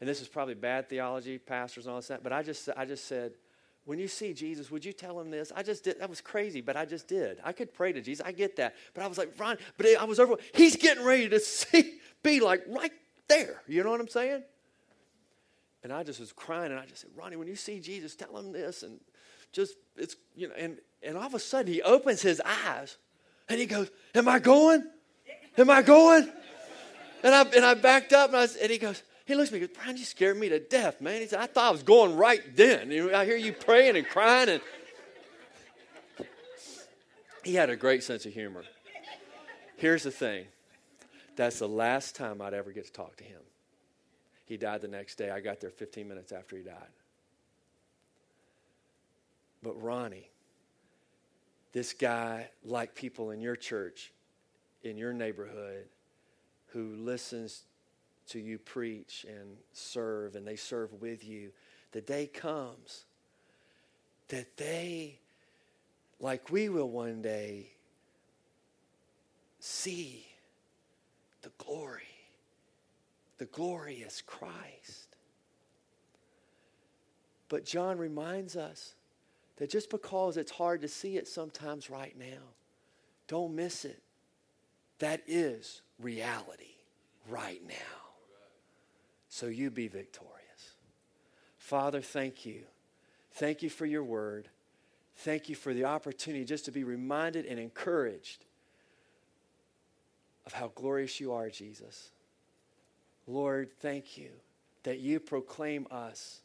And 0.00 0.08
this 0.08 0.20
is 0.20 0.26
probably 0.26 0.54
bad 0.54 0.88
theology, 0.88 1.38
pastors 1.38 1.86
and 1.86 1.94
all 1.94 2.00
that, 2.00 2.24
but 2.24 2.32
I 2.32 2.42
just, 2.42 2.68
I 2.76 2.84
just 2.84 3.06
said, 3.06 3.34
when 3.86 4.00
you 4.00 4.08
see 4.08 4.34
Jesus, 4.34 4.68
would 4.70 4.84
you 4.84 4.92
tell 4.92 5.18
him 5.18 5.30
this? 5.30 5.52
I 5.54 5.62
just 5.62 5.84
did. 5.84 6.00
That 6.00 6.10
was 6.10 6.20
crazy, 6.20 6.60
but 6.60 6.76
I 6.76 6.84
just 6.84 7.06
did. 7.06 7.38
I 7.44 7.52
could 7.52 7.72
pray 7.72 7.92
to 7.92 8.00
Jesus. 8.00 8.24
I 8.26 8.32
get 8.32 8.56
that. 8.56 8.74
But 8.92 9.04
I 9.04 9.06
was 9.06 9.16
like, 9.16 9.32
Ron, 9.38 9.58
but 9.78 9.86
I 9.98 10.04
was 10.04 10.18
over. 10.18 10.36
He's 10.54 10.74
getting 10.74 11.04
ready 11.04 11.28
to 11.28 11.38
see, 11.40 11.94
be 12.22 12.40
like 12.40 12.64
right 12.68 12.90
there. 13.28 13.62
You 13.68 13.84
know 13.84 13.92
what 13.92 14.00
I'm 14.00 14.08
saying? 14.08 14.42
And 15.84 15.92
I 15.92 16.02
just 16.02 16.18
was 16.18 16.32
crying, 16.32 16.72
and 16.72 16.80
I 16.80 16.84
just 16.84 17.02
said, 17.02 17.10
Ronnie, 17.16 17.36
when 17.36 17.46
you 17.46 17.54
see 17.54 17.78
Jesus, 17.78 18.16
tell 18.16 18.36
him 18.36 18.50
this, 18.50 18.82
and 18.82 18.98
just 19.52 19.76
it's 19.96 20.16
you 20.34 20.48
know, 20.48 20.54
and 20.58 20.78
and 21.00 21.16
all 21.16 21.26
of 21.26 21.34
a 21.34 21.38
sudden 21.38 21.72
he 21.72 21.80
opens 21.80 22.20
his 22.20 22.42
eyes, 22.44 22.96
and 23.48 23.60
he 23.60 23.66
goes, 23.66 23.88
"Am 24.16 24.26
I 24.26 24.40
going? 24.40 24.84
Am 25.56 25.70
I 25.70 25.82
going?" 25.82 26.28
And 27.22 27.32
I 27.32 27.42
and 27.42 27.64
I 27.64 27.74
backed 27.74 28.12
up, 28.12 28.30
and 28.30 28.38
I 28.38 28.48
and 28.60 28.70
he 28.70 28.78
goes. 28.78 29.00
He 29.26 29.34
looks 29.34 29.48
at 29.48 29.54
me 29.54 29.60
and 29.60 29.68
goes, 29.68 29.76
Brian, 29.76 29.96
you 29.96 30.04
scared 30.04 30.38
me 30.38 30.48
to 30.48 30.60
death, 30.60 31.00
man. 31.00 31.20
He 31.20 31.26
said, 31.26 31.40
I 31.40 31.46
thought 31.46 31.68
I 31.68 31.70
was 31.72 31.82
going 31.82 32.16
right 32.16 32.42
then. 32.56 32.92
I 33.12 33.24
hear 33.24 33.36
you 33.36 33.52
praying 33.52 33.96
and 33.96 34.08
crying. 34.08 34.48
And 34.48 34.60
he 37.44 37.54
had 37.54 37.68
a 37.68 37.76
great 37.76 38.04
sense 38.04 38.24
of 38.24 38.32
humor. 38.32 38.62
Here's 39.76 40.04
the 40.04 40.10
thing 40.10 40.46
that's 41.34 41.58
the 41.58 41.68
last 41.68 42.14
time 42.14 42.40
I'd 42.40 42.54
ever 42.54 42.70
get 42.70 42.86
to 42.86 42.92
talk 42.92 43.16
to 43.16 43.24
him. 43.24 43.40
He 44.46 44.56
died 44.56 44.80
the 44.80 44.88
next 44.88 45.16
day. 45.16 45.30
I 45.30 45.40
got 45.40 45.60
there 45.60 45.70
15 45.70 46.06
minutes 46.06 46.30
after 46.30 46.56
he 46.56 46.62
died. 46.62 46.74
But 49.62 49.82
Ronnie, 49.82 50.30
this 51.72 51.92
guy, 51.92 52.48
like 52.64 52.94
people 52.94 53.32
in 53.32 53.40
your 53.40 53.56
church, 53.56 54.12
in 54.84 54.96
your 54.96 55.12
neighborhood, 55.12 55.86
who 56.68 56.94
listens 56.94 57.64
to 58.28 58.38
you 58.38 58.58
preach 58.58 59.24
and 59.28 59.56
serve, 59.72 60.36
and 60.36 60.46
they 60.46 60.56
serve 60.56 60.92
with 61.00 61.24
you, 61.24 61.50
the 61.92 62.00
day 62.00 62.26
comes 62.26 63.04
that 64.28 64.56
they, 64.56 65.18
like 66.20 66.50
we 66.50 66.68
will 66.68 66.90
one 66.90 67.22
day, 67.22 67.70
see 69.60 70.26
the 71.42 71.50
glory 71.58 72.02
the 73.38 73.46
glorious 73.46 74.22
Christ. 74.22 75.16
But 77.48 77.64
John 77.64 77.98
reminds 77.98 78.56
us 78.56 78.94
that 79.56 79.70
just 79.70 79.90
because 79.90 80.36
it's 80.36 80.50
hard 80.50 80.82
to 80.82 80.88
see 80.88 81.16
it 81.16 81.28
sometimes 81.28 81.90
right 81.90 82.16
now, 82.18 82.42
don't 83.28 83.54
miss 83.54 83.84
it. 83.84 84.02
That 84.98 85.22
is 85.26 85.82
reality 86.00 86.76
right 87.28 87.60
now. 87.66 88.05
So 89.36 89.48
you 89.48 89.70
be 89.70 89.86
victorious. 89.86 90.32
Father, 91.58 92.00
thank 92.00 92.46
you. 92.46 92.62
Thank 93.32 93.62
you 93.62 93.68
for 93.68 93.84
your 93.84 94.02
word. 94.02 94.48
Thank 95.16 95.50
you 95.50 95.54
for 95.54 95.74
the 95.74 95.84
opportunity 95.84 96.46
just 96.46 96.64
to 96.64 96.70
be 96.70 96.84
reminded 96.84 97.44
and 97.44 97.60
encouraged 97.60 98.46
of 100.46 100.54
how 100.54 100.68
glorious 100.74 101.20
you 101.20 101.34
are, 101.34 101.50
Jesus. 101.50 102.12
Lord, 103.26 103.70
thank 103.82 104.16
you 104.16 104.30
that 104.84 105.00
you 105.00 105.20
proclaim 105.20 105.86
us 105.90 106.40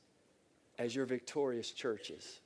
as 0.77 0.93
your 0.93 1.05
victorious 1.05 1.71
churches. 1.71 2.41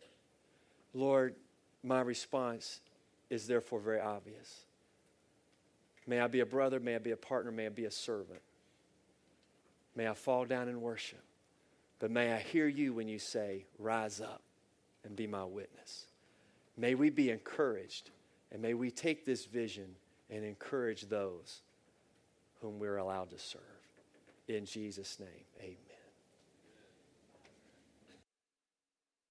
Lord, 0.93 1.33
my 1.81 2.01
response 2.01 2.81
is 3.31 3.47
therefore 3.47 3.79
very 3.79 3.99
obvious. 3.99 4.65
May 6.05 6.19
I 6.19 6.27
be 6.27 6.41
a 6.41 6.45
brother, 6.45 6.79
may 6.79 6.93
I 6.93 6.99
be 6.99 7.09
a 7.09 7.17
partner, 7.17 7.51
may 7.51 7.65
I 7.65 7.69
be 7.69 7.85
a 7.85 7.91
servant. 7.91 8.43
May 9.95 10.07
I 10.07 10.13
fall 10.13 10.45
down 10.45 10.67
and 10.67 10.81
worship. 10.81 11.23
But 11.99 12.11
may 12.11 12.33
I 12.33 12.39
hear 12.39 12.67
you 12.67 12.93
when 12.93 13.07
you 13.07 13.19
say, 13.19 13.65
Rise 13.79 14.19
up 14.19 14.41
and 15.03 15.15
be 15.15 15.27
my 15.27 15.45
witness. 15.45 16.07
May 16.77 16.95
we 16.95 17.09
be 17.09 17.29
encouraged, 17.29 18.11
and 18.51 18.61
may 18.61 18.73
we 18.73 18.91
take 18.91 19.25
this 19.25 19.45
vision 19.45 19.95
and 20.29 20.43
encourage 20.43 21.03
those 21.03 21.61
whom 22.61 22.79
we're 22.79 22.97
allowed 22.97 23.29
to 23.29 23.39
serve. 23.39 23.61
In 24.47 24.65
Jesus' 24.65 25.19
name, 25.19 25.45
amen. 25.61 25.84